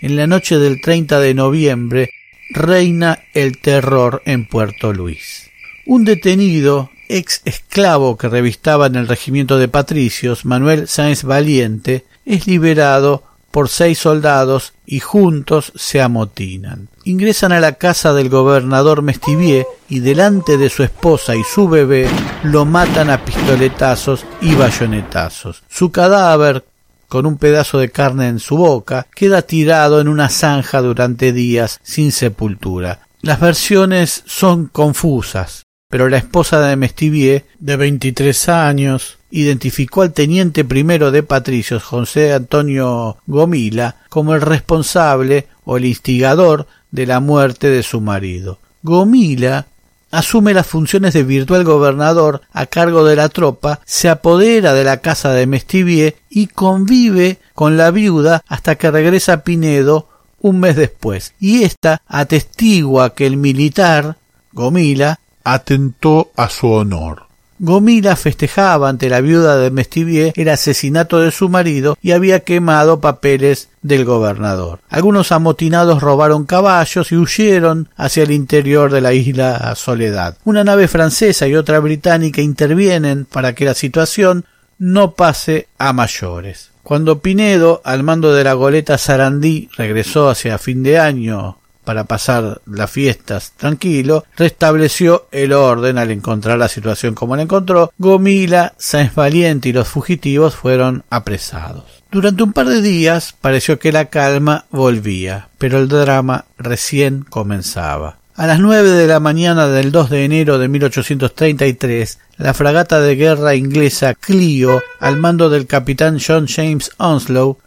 en 0.00 0.14
la 0.14 0.28
noche 0.28 0.56
del 0.58 0.80
30 0.80 1.18
de 1.18 1.34
noviembre, 1.34 2.10
reina 2.50 3.24
el 3.34 3.60
terror 3.60 4.22
en 4.24 4.46
Puerto 4.46 4.92
Luis. 4.92 5.50
Un 5.84 6.04
detenido 6.04 6.90
ex 7.08 7.42
esclavo 7.44 8.16
que 8.16 8.28
revistaba 8.28 8.86
en 8.86 8.94
el 8.94 9.08
regimiento 9.08 9.58
de 9.58 9.66
patricios, 9.66 10.44
Manuel 10.44 10.86
Sáenz 10.86 11.24
Valiente, 11.24 12.04
es 12.24 12.46
liberado 12.46 13.24
por 13.50 13.68
seis 13.68 13.98
soldados 13.98 14.72
y 14.86 15.00
juntos 15.00 15.72
se 15.74 16.00
amotinan. 16.00 16.88
Ingresan 17.04 17.52
a 17.52 17.60
la 17.60 17.72
casa 17.72 18.12
del 18.12 18.28
gobernador 18.28 19.02
Mestivier 19.02 19.66
y 19.88 20.00
delante 20.00 20.56
de 20.56 20.70
su 20.70 20.82
esposa 20.82 21.34
y 21.34 21.42
su 21.42 21.68
bebé 21.68 22.08
lo 22.44 22.64
matan 22.64 23.10
a 23.10 23.24
pistoletazos 23.24 24.24
y 24.40 24.54
bayonetazos. 24.54 25.62
Su 25.68 25.90
cadáver, 25.90 26.64
con 27.08 27.26
un 27.26 27.38
pedazo 27.38 27.78
de 27.78 27.90
carne 27.90 28.28
en 28.28 28.38
su 28.38 28.56
boca, 28.56 29.06
queda 29.14 29.42
tirado 29.42 30.00
en 30.00 30.08
una 30.08 30.28
zanja 30.28 30.80
durante 30.80 31.32
días 31.32 31.80
sin 31.82 32.12
sepultura. 32.12 33.00
Las 33.22 33.40
versiones 33.40 34.22
son 34.26 34.66
confusas 34.66 35.66
pero 35.90 36.08
la 36.08 36.18
esposa 36.18 36.60
de 36.60 36.76
Mestivier, 36.76 37.44
de 37.58 37.76
23 37.76 38.48
años, 38.48 39.18
identificó 39.30 40.02
al 40.02 40.12
teniente 40.12 40.64
primero 40.64 41.10
de 41.10 41.24
patricios, 41.24 41.82
José 41.82 42.32
Antonio 42.32 43.16
Gomila, 43.26 43.96
como 44.08 44.34
el 44.34 44.40
responsable 44.40 45.48
o 45.64 45.76
el 45.76 45.84
instigador 45.84 46.68
de 46.92 47.06
la 47.06 47.18
muerte 47.18 47.68
de 47.68 47.82
su 47.82 48.00
marido. 48.00 48.60
Gomila 48.82 49.66
asume 50.12 50.54
las 50.54 50.68
funciones 50.68 51.12
de 51.12 51.24
virtual 51.24 51.64
gobernador 51.64 52.42
a 52.52 52.66
cargo 52.66 53.04
de 53.04 53.16
la 53.16 53.28
tropa, 53.28 53.80
se 53.84 54.08
apodera 54.08 54.74
de 54.74 54.84
la 54.84 54.98
casa 54.98 55.32
de 55.32 55.48
Mestivier 55.48 56.16
y 56.28 56.46
convive 56.46 57.38
con 57.52 57.76
la 57.76 57.90
viuda 57.90 58.44
hasta 58.46 58.76
que 58.76 58.92
regresa 58.92 59.42
Pinedo 59.42 60.08
un 60.40 60.60
mes 60.60 60.76
después, 60.76 61.34
y 61.40 61.64
ésta 61.64 62.00
atestigua 62.06 63.12
que 63.14 63.26
el 63.26 63.36
militar, 63.36 64.16
Gomila, 64.52 65.20
atentó 65.44 66.30
a 66.36 66.48
su 66.48 66.70
honor. 66.70 67.30
Gomila 67.62 68.16
festejaba 68.16 68.88
ante 68.88 69.10
la 69.10 69.20
viuda 69.20 69.58
de 69.58 69.70
Mestivier 69.70 70.32
el 70.34 70.48
asesinato 70.48 71.20
de 71.20 71.30
su 71.30 71.50
marido 71.50 71.98
y 72.00 72.12
había 72.12 72.40
quemado 72.40 73.00
papeles 73.00 73.68
del 73.82 74.06
gobernador. 74.06 74.80
Algunos 74.88 75.30
amotinados 75.30 76.02
robaron 76.02 76.46
caballos 76.46 77.12
y 77.12 77.16
huyeron 77.16 77.90
hacia 77.96 78.22
el 78.22 78.30
interior 78.30 78.90
de 78.90 79.02
la 79.02 79.12
isla 79.12 79.74
Soledad. 79.76 80.38
Una 80.44 80.64
nave 80.64 80.88
francesa 80.88 81.46
y 81.48 81.54
otra 81.54 81.80
británica 81.80 82.40
intervienen 82.40 83.26
para 83.26 83.54
que 83.54 83.66
la 83.66 83.74
situación 83.74 84.46
no 84.78 85.12
pase 85.12 85.68
a 85.76 85.92
mayores. 85.92 86.70
Cuando 86.82 87.20
Pinedo, 87.20 87.82
al 87.84 88.02
mando 88.02 88.32
de 88.32 88.42
la 88.42 88.54
goleta 88.54 88.96
Sarandí, 88.96 89.68
regresó 89.76 90.30
hacia 90.30 90.56
fin 90.56 90.82
de 90.82 90.98
año 90.98 91.58
para 91.90 92.04
pasar 92.04 92.60
las 92.66 92.88
fiestas 92.88 93.50
tranquilo, 93.56 94.24
restableció 94.36 95.26
el 95.32 95.52
orden 95.52 95.98
al 95.98 96.12
encontrar 96.12 96.56
la 96.56 96.68
situación 96.68 97.16
como 97.16 97.34
la 97.34 97.42
encontró, 97.42 97.92
Gomila, 97.98 98.74
Sáenz 98.78 99.16
Valiente 99.16 99.70
y 99.70 99.72
los 99.72 99.88
fugitivos 99.88 100.54
fueron 100.54 101.02
apresados. 101.10 102.04
Durante 102.08 102.44
un 102.44 102.52
par 102.52 102.68
de 102.68 102.80
días 102.80 103.34
pareció 103.40 103.80
que 103.80 103.90
la 103.90 104.04
calma 104.04 104.66
volvía, 104.70 105.48
pero 105.58 105.78
el 105.78 105.88
drama 105.88 106.44
recién 106.58 107.26
comenzaba. 107.28 108.18
A 108.36 108.46
las 108.46 108.60
nueve 108.60 108.90
de 108.90 109.08
la 109.08 109.18
mañana 109.18 109.66
del 109.66 109.90
2 109.90 110.10
de 110.10 110.24
enero 110.24 110.60
de 110.60 110.68
1833, 110.68 112.20
la 112.36 112.54
fragata 112.54 113.00
de 113.00 113.16
guerra 113.16 113.56
inglesa 113.56 114.14
Clio, 114.14 114.80
al 115.00 115.16
mando 115.16 115.50
del 115.50 115.66
capitán 115.66 116.20
John 116.24 116.46
James 116.46 116.92
Onslow, 116.98 117.58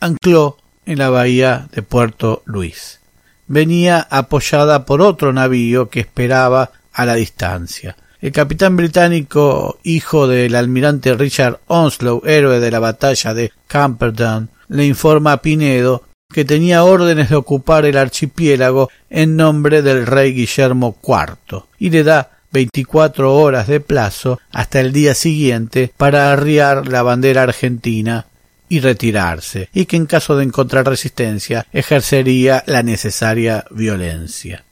ancló 0.00 0.56
en 0.86 0.98
la 0.98 1.10
bahía 1.10 1.68
de 1.72 1.82
Puerto 1.82 2.42
Luis 2.46 3.00
venía 3.46 4.06
apoyada 4.10 4.84
por 4.84 5.00
otro 5.00 5.32
navío 5.32 5.88
que 5.88 6.00
esperaba 6.00 6.70
a 6.92 7.06
la 7.06 7.14
distancia. 7.14 7.96
El 8.20 8.32
capitán 8.32 8.76
británico, 8.76 9.78
hijo 9.82 10.26
del 10.26 10.54
almirante 10.54 11.14
Richard 11.14 11.60
Onslow, 11.66 12.22
héroe 12.24 12.60
de 12.60 12.70
la 12.70 12.78
batalla 12.78 13.34
de 13.34 13.52
Camperdown, 13.66 14.48
le 14.68 14.86
informa 14.86 15.32
a 15.32 15.42
Pinedo 15.42 16.02
que 16.32 16.44
tenía 16.44 16.82
órdenes 16.82 17.30
de 17.30 17.36
ocupar 17.36 17.84
el 17.84 17.96
archipiélago 17.96 18.90
en 19.10 19.36
nombre 19.36 19.82
del 19.82 20.06
rey 20.06 20.32
Guillermo 20.32 20.96
IV 21.06 21.64
y 21.78 21.90
le 21.90 22.02
da 22.02 22.30
veinticuatro 22.50 23.34
horas 23.34 23.68
de 23.68 23.80
plazo 23.80 24.40
hasta 24.50 24.80
el 24.80 24.92
día 24.92 25.14
siguiente 25.14 25.92
para 25.96 26.32
arriar 26.32 26.88
la 26.88 27.02
bandera 27.02 27.42
argentina 27.42 28.26
y 28.68 28.80
retirarse, 28.80 29.68
y 29.72 29.86
que 29.86 29.96
en 29.96 30.06
caso 30.06 30.36
de 30.36 30.44
encontrar 30.44 30.86
resistencia 30.86 31.66
ejercería 31.72 32.64
la 32.66 32.82
necesaria 32.82 33.64
violencia. 33.70 34.64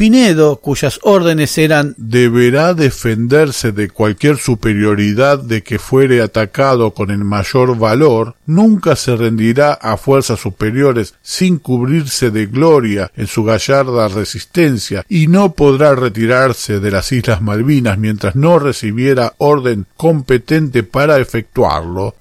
Pinedo, 0.00 0.56
cuyas 0.56 0.98
órdenes 1.02 1.58
eran 1.58 1.94
deberá 1.98 2.72
defenderse 2.72 3.70
de 3.70 3.90
cualquier 3.90 4.38
superioridad 4.38 5.38
de 5.38 5.62
que 5.62 5.78
fuere 5.78 6.22
atacado 6.22 6.92
con 6.92 7.10
el 7.10 7.22
mayor 7.22 7.76
valor, 7.76 8.34
nunca 8.46 8.96
se 8.96 9.14
rendirá 9.14 9.74
a 9.74 9.98
fuerzas 9.98 10.40
superiores 10.40 11.16
sin 11.20 11.58
cubrirse 11.58 12.30
de 12.30 12.46
gloria 12.46 13.12
en 13.14 13.26
su 13.26 13.44
gallarda 13.44 14.08
resistencia 14.08 15.04
y 15.06 15.26
no 15.26 15.52
podrá 15.52 15.94
retirarse 15.94 16.80
de 16.80 16.90
las 16.90 17.12
Islas 17.12 17.42
Malvinas 17.42 17.98
mientras 17.98 18.34
no 18.36 18.58
recibiera 18.58 19.34
orden 19.36 19.84
competente 19.98 20.82
para 20.82 21.18
efectuarlo, 21.18 22.14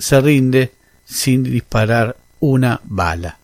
se 0.00 0.20
rinde 0.20 0.72
sin 1.04 1.44
disparar 1.44 2.16
una 2.40 2.80
bala. 2.84 3.38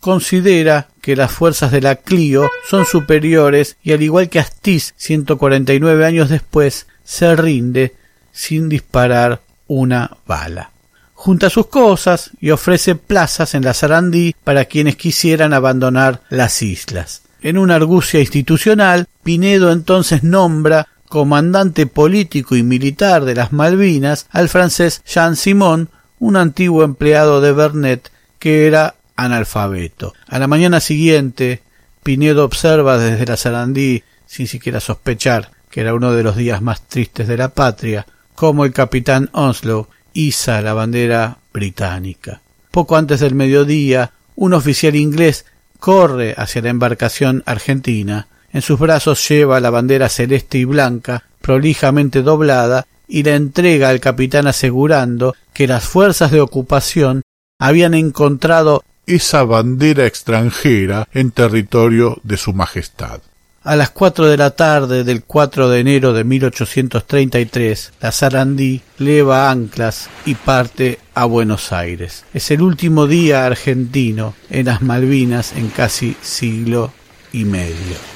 Considera 0.00 0.88
que 1.00 1.16
las 1.16 1.32
fuerzas 1.32 1.72
de 1.72 1.80
la 1.80 1.96
Clio 1.96 2.48
son 2.68 2.86
superiores 2.86 3.76
y 3.82 3.92
al 3.92 4.02
igual 4.02 4.28
que 4.28 4.38
Astiz 4.38 4.94
149 4.96 6.06
años 6.06 6.28
después 6.28 6.86
se 7.02 7.34
rinde 7.34 7.94
sin 8.32 8.68
disparar 8.68 9.40
una 9.66 10.16
bala. 10.26 10.70
Junta 11.14 11.50
sus 11.50 11.66
cosas 11.66 12.30
y 12.40 12.50
ofrece 12.50 12.94
plazas 12.94 13.54
en 13.54 13.64
la 13.64 13.74
Sarandí 13.74 14.34
para 14.44 14.66
quienes 14.66 14.96
quisieran 14.96 15.54
abandonar 15.54 16.20
las 16.28 16.62
islas. 16.62 17.22
En 17.40 17.58
una 17.58 17.76
argucia 17.76 18.20
institucional, 18.20 19.06
Pinedo 19.22 19.72
entonces 19.72 20.22
nombra 20.22 20.88
comandante 21.16 21.86
político 21.86 22.56
y 22.56 22.62
militar 22.62 23.24
de 23.24 23.34
las 23.34 23.50
Malvinas, 23.50 24.26
al 24.32 24.50
francés 24.50 25.00
Jean 25.06 25.34
Simon, 25.34 25.88
un 26.18 26.36
antiguo 26.36 26.84
empleado 26.84 27.40
de 27.40 27.52
Bernet 27.52 28.12
que 28.38 28.66
era 28.66 28.96
analfabeto. 29.16 30.12
A 30.28 30.38
la 30.38 30.46
mañana 30.46 30.78
siguiente, 30.78 31.62
Pinedo 32.02 32.44
observa 32.44 32.98
desde 32.98 33.24
la 33.24 33.38
Sarandí, 33.38 34.02
sin 34.26 34.46
siquiera 34.46 34.78
sospechar 34.78 35.52
que 35.70 35.80
era 35.80 35.94
uno 35.94 36.12
de 36.12 36.22
los 36.22 36.36
días 36.36 36.60
más 36.60 36.82
tristes 36.82 37.26
de 37.26 37.38
la 37.38 37.48
patria, 37.48 38.04
cómo 38.34 38.66
el 38.66 38.74
capitán 38.74 39.30
Onslow 39.32 39.88
iza 40.12 40.60
la 40.60 40.74
bandera 40.74 41.38
británica. 41.50 42.42
Poco 42.70 42.94
antes 42.94 43.20
del 43.20 43.34
mediodía, 43.34 44.12
un 44.34 44.52
oficial 44.52 44.94
inglés 44.94 45.46
corre 45.80 46.34
hacia 46.36 46.60
la 46.60 46.68
embarcación 46.68 47.42
argentina 47.46 48.28
en 48.52 48.62
sus 48.62 48.78
brazos 48.78 49.28
lleva 49.28 49.60
la 49.60 49.70
bandera 49.70 50.08
celeste 50.08 50.58
y 50.58 50.64
blanca, 50.64 51.24
prolijamente 51.40 52.22
doblada, 52.22 52.86
y 53.08 53.22
la 53.22 53.34
entrega 53.34 53.88
al 53.88 54.00
capitán 54.00 54.46
asegurando 54.46 55.34
que 55.52 55.66
las 55.66 55.84
fuerzas 55.84 56.30
de 56.30 56.40
ocupación 56.40 57.22
habían 57.58 57.94
encontrado 57.94 58.82
esa 59.06 59.44
bandera 59.44 60.06
extranjera 60.06 61.08
en 61.12 61.30
territorio 61.30 62.18
de 62.24 62.36
su 62.36 62.52
Majestad. 62.52 63.20
A 63.62 63.74
las 63.74 63.90
cuatro 63.90 64.26
de 64.26 64.36
la 64.36 64.50
tarde 64.50 65.02
del 65.02 65.24
4 65.24 65.68
de 65.68 65.80
enero 65.80 66.12
de 66.12 66.22
1833, 66.22 67.94
la 68.00 68.12
Sarandí 68.12 68.80
leva 68.98 69.50
anclas 69.50 70.08
y 70.24 70.36
parte 70.36 71.00
a 71.14 71.24
Buenos 71.24 71.72
Aires. 71.72 72.24
Es 72.32 72.52
el 72.52 72.62
último 72.62 73.08
día 73.08 73.44
argentino 73.44 74.34
en 74.50 74.66
las 74.66 74.82
Malvinas 74.82 75.52
en 75.56 75.68
casi 75.70 76.16
siglo 76.22 76.92
y 77.32 77.44
medio. 77.44 78.15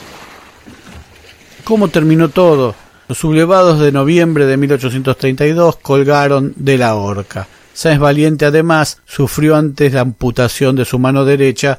¿Cómo 1.70 1.86
terminó 1.86 2.30
todo? 2.30 2.74
Los 3.06 3.18
sublevados 3.18 3.78
de 3.78 3.92
noviembre 3.92 4.44
de 4.44 4.56
1832 4.56 5.76
colgaron 5.76 6.52
de 6.56 6.76
la 6.76 6.96
horca. 6.96 7.46
Sáenz 7.74 8.00
Valiente 8.00 8.44
además 8.44 9.00
sufrió 9.06 9.54
antes 9.54 9.92
la 9.92 10.00
amputación 10.00 10.74
de 10.74 10.84
su 10.84 10.98
mano 10.98 11.24
derecha 11.24 11.78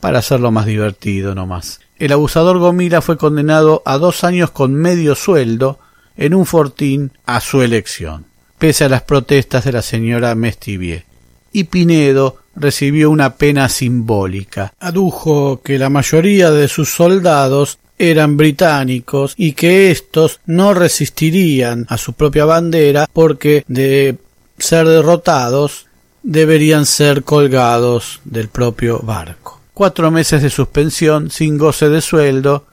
para 0.00 0.20
hacerlo 0.20 0.52
más 0.52 0.64
divertido 0.66 1.34
no 1.34 1.48
más. 1.48 1.80
El 1.98 2.12
abusador 2.12 2.60
Gomila 2.60 3.02
fue 3.02 3.18
condenado 3.18 3.82
a 3.84 3.98
dos 3.98 4.22
años 4.22 4.52
con 4.52 4.74
medio 4.74 5.16
sueldo 5.16 5.80
en 6.16 6.34
un 6.34 6.46
fortín 6.46 7.10
a 7.26 7.40
su 7.40 7.62
elección, 7.62 8.26
pese 8.60 8.84
a 8.84 8.88
las 8.88 9.02
protestas 9.02 9.64
de 9.64 9.72
la 9.72 9.82
señora 9.82 10.36
Mestivier. 10.36 11.04
Y 11.50 11.64
Pinedo 11.64 12.38
recibió 12.54 13.10
una 13.10 13.34
pena 13.34 13.68
simbólica. 13.68 14.72
Adujo 14.78 15.62
que 15.62 15.80
la 15.80 15.90
mayoría 15.90 16.52
de 16.52 16.68
sus 16.68 16.90
soldados 16.90 17.80
eran 17.98 18.36
británicos 18.36 19.34
y 19.36 19.52
que 19.52 19.90
éstos 19.90 20.40
no 20.46 20.74
resistirían 20.74 21.86
a 21.88 21.98
su 21.98 22.14
propia 22.14 22.44
bandera 22.44 23.08
porque 23.12 23.64
de 23.68 24.18
ser 24.58 24.86
derrotados 24.88 25.86
deberían 26.22 26.86
ser 26.86 27.24
colgados 27.24 28.20
del 28.24 28.48
propio 28.48 29.00
barco. 29.00 29.60
Cuatro 29.74 30.10
meses 30.10 30.42
de 30.42 30.50
suspensión 30.50 31.30
sin 31.30 31.58
goce 31.58 31.88
de 31.88 32.00
sueldo, 32.00 32.66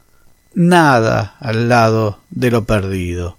nada 0.54 1.36
al 1.40 1.70
lado 1.70 2.20
de 2.30 2.52
lo 2.52 2.66
perdido. 2.66 3.38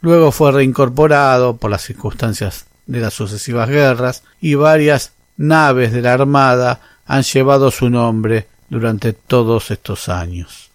Luego 0.00 0.32
fue 0.32 0.52
reincorporado 0.52 1.56
por 1.56 1.70
las 1.70 1.82
circunstancias 1.82 2.66
de 2.86 3.00
las 3.00 3.14
sucesivas 3.14 3.68
guerras 3.68 4.22
y 4.40 4.54
varias 4.54 5.12
naves 5.36 5.92
de 5.92 6.02
la 6.02 6.14
Armada 6.14 6.80
han 7.06 7.22
llevado 7.22 7.70
su 7.70 7.90
nombre 7.90 8.48
durante 8.68 9.12
todos 9.12 9.70
estos 9.70 10.08
años. 10.08 10.71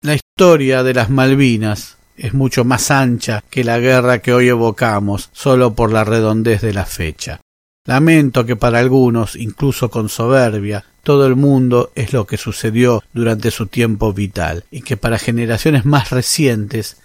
La 0.00 0.14
historia 0.14 0.84
de 0.84 0.94
las 0.94 1.10
Malvinas 1.10 1.96
es 2.16 2.32
mucho 2.32 2.64
más 2.64 2.92
ancha 2.92 3.42
que 3.50 3.64
la 3.64 3.80
guerra 3.80 4.20
que 4.20 4.32
hoy 4.32 4.48
evocamos 4.48 5.28
solo 5.32 5.74
por 5.74 5.92
la 5.92 6.04
redondez 6.04 6.60
de 6.60 6.72
la 6.72 6.86
fecha. 6.86 7.40
Lamento 7.84 8.46
que 8.46 8.54
para 8.54 8.78
algunos, 8.78 9.34
incluso 9.34 9.90
con 9.90 10.08
soberbia, 10.08 10.84
todo 11.02 11.26
el 11.26 11.34
mundo 11.34 11.90
es 11.96 12.12
lo 12.12 12.28
que 12.28 12.36
sucedió 12.36 13.02
durante 13.12 13.50
su 13.50 13.66
tiempo 13.66 14.12
vital, 14.12 14.64
y 14.70 14.82
que 14.82 14.96
para 14.96 15.18
generaciones 15.18 15.84
más 15.84 16.10
recientes, 16.10 16.98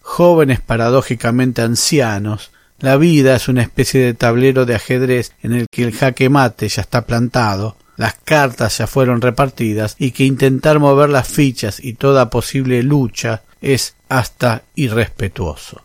jóvenes 0.00 0.60
paradójicamente 0.60 1.60
ancianos, 1.60 2.50
la 2.78 2.96
vida 2.96 3.36
es 3.36 3.48
una 3.48 3.60
especie 3.60 4.00
de 4.00 4.14
tablero 4.14 4.64
de 4.64 4.74
ajedrez 4.74 5.32
en 5.42 5.52
el 5.52 5.66
que 5.70 5.82
el 5.82 5.92
jaque 5.92 6.30
mate 6.30 6.66
ya 6.68 6.80
está 6.80 7.04
plantado, 7.04 7.76
las 7.96 8.14
cartas 8.24 8.78
ya 8.78 8.86
fueron 8.86 9.20
repartidas 9.20 9.96
y 9.98 10.12
que 10.12 10.24
intentar 10.24 10.78
mover 10.78 11.10
las 11.10 11.28
fichas 11.28 11.82
y 11.82 11.94
toda 11.94 12.30
posible 12.30 12.82
lucha 12.82 13.42
es 13.60 13.94
hasta 14.08 14.62
irrespetuoso. 14.74 15.82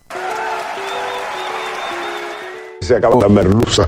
Se 2.82 2.96
acabó 2.96 3.22
la 3.22 3.30
merluza. 3.30 3.88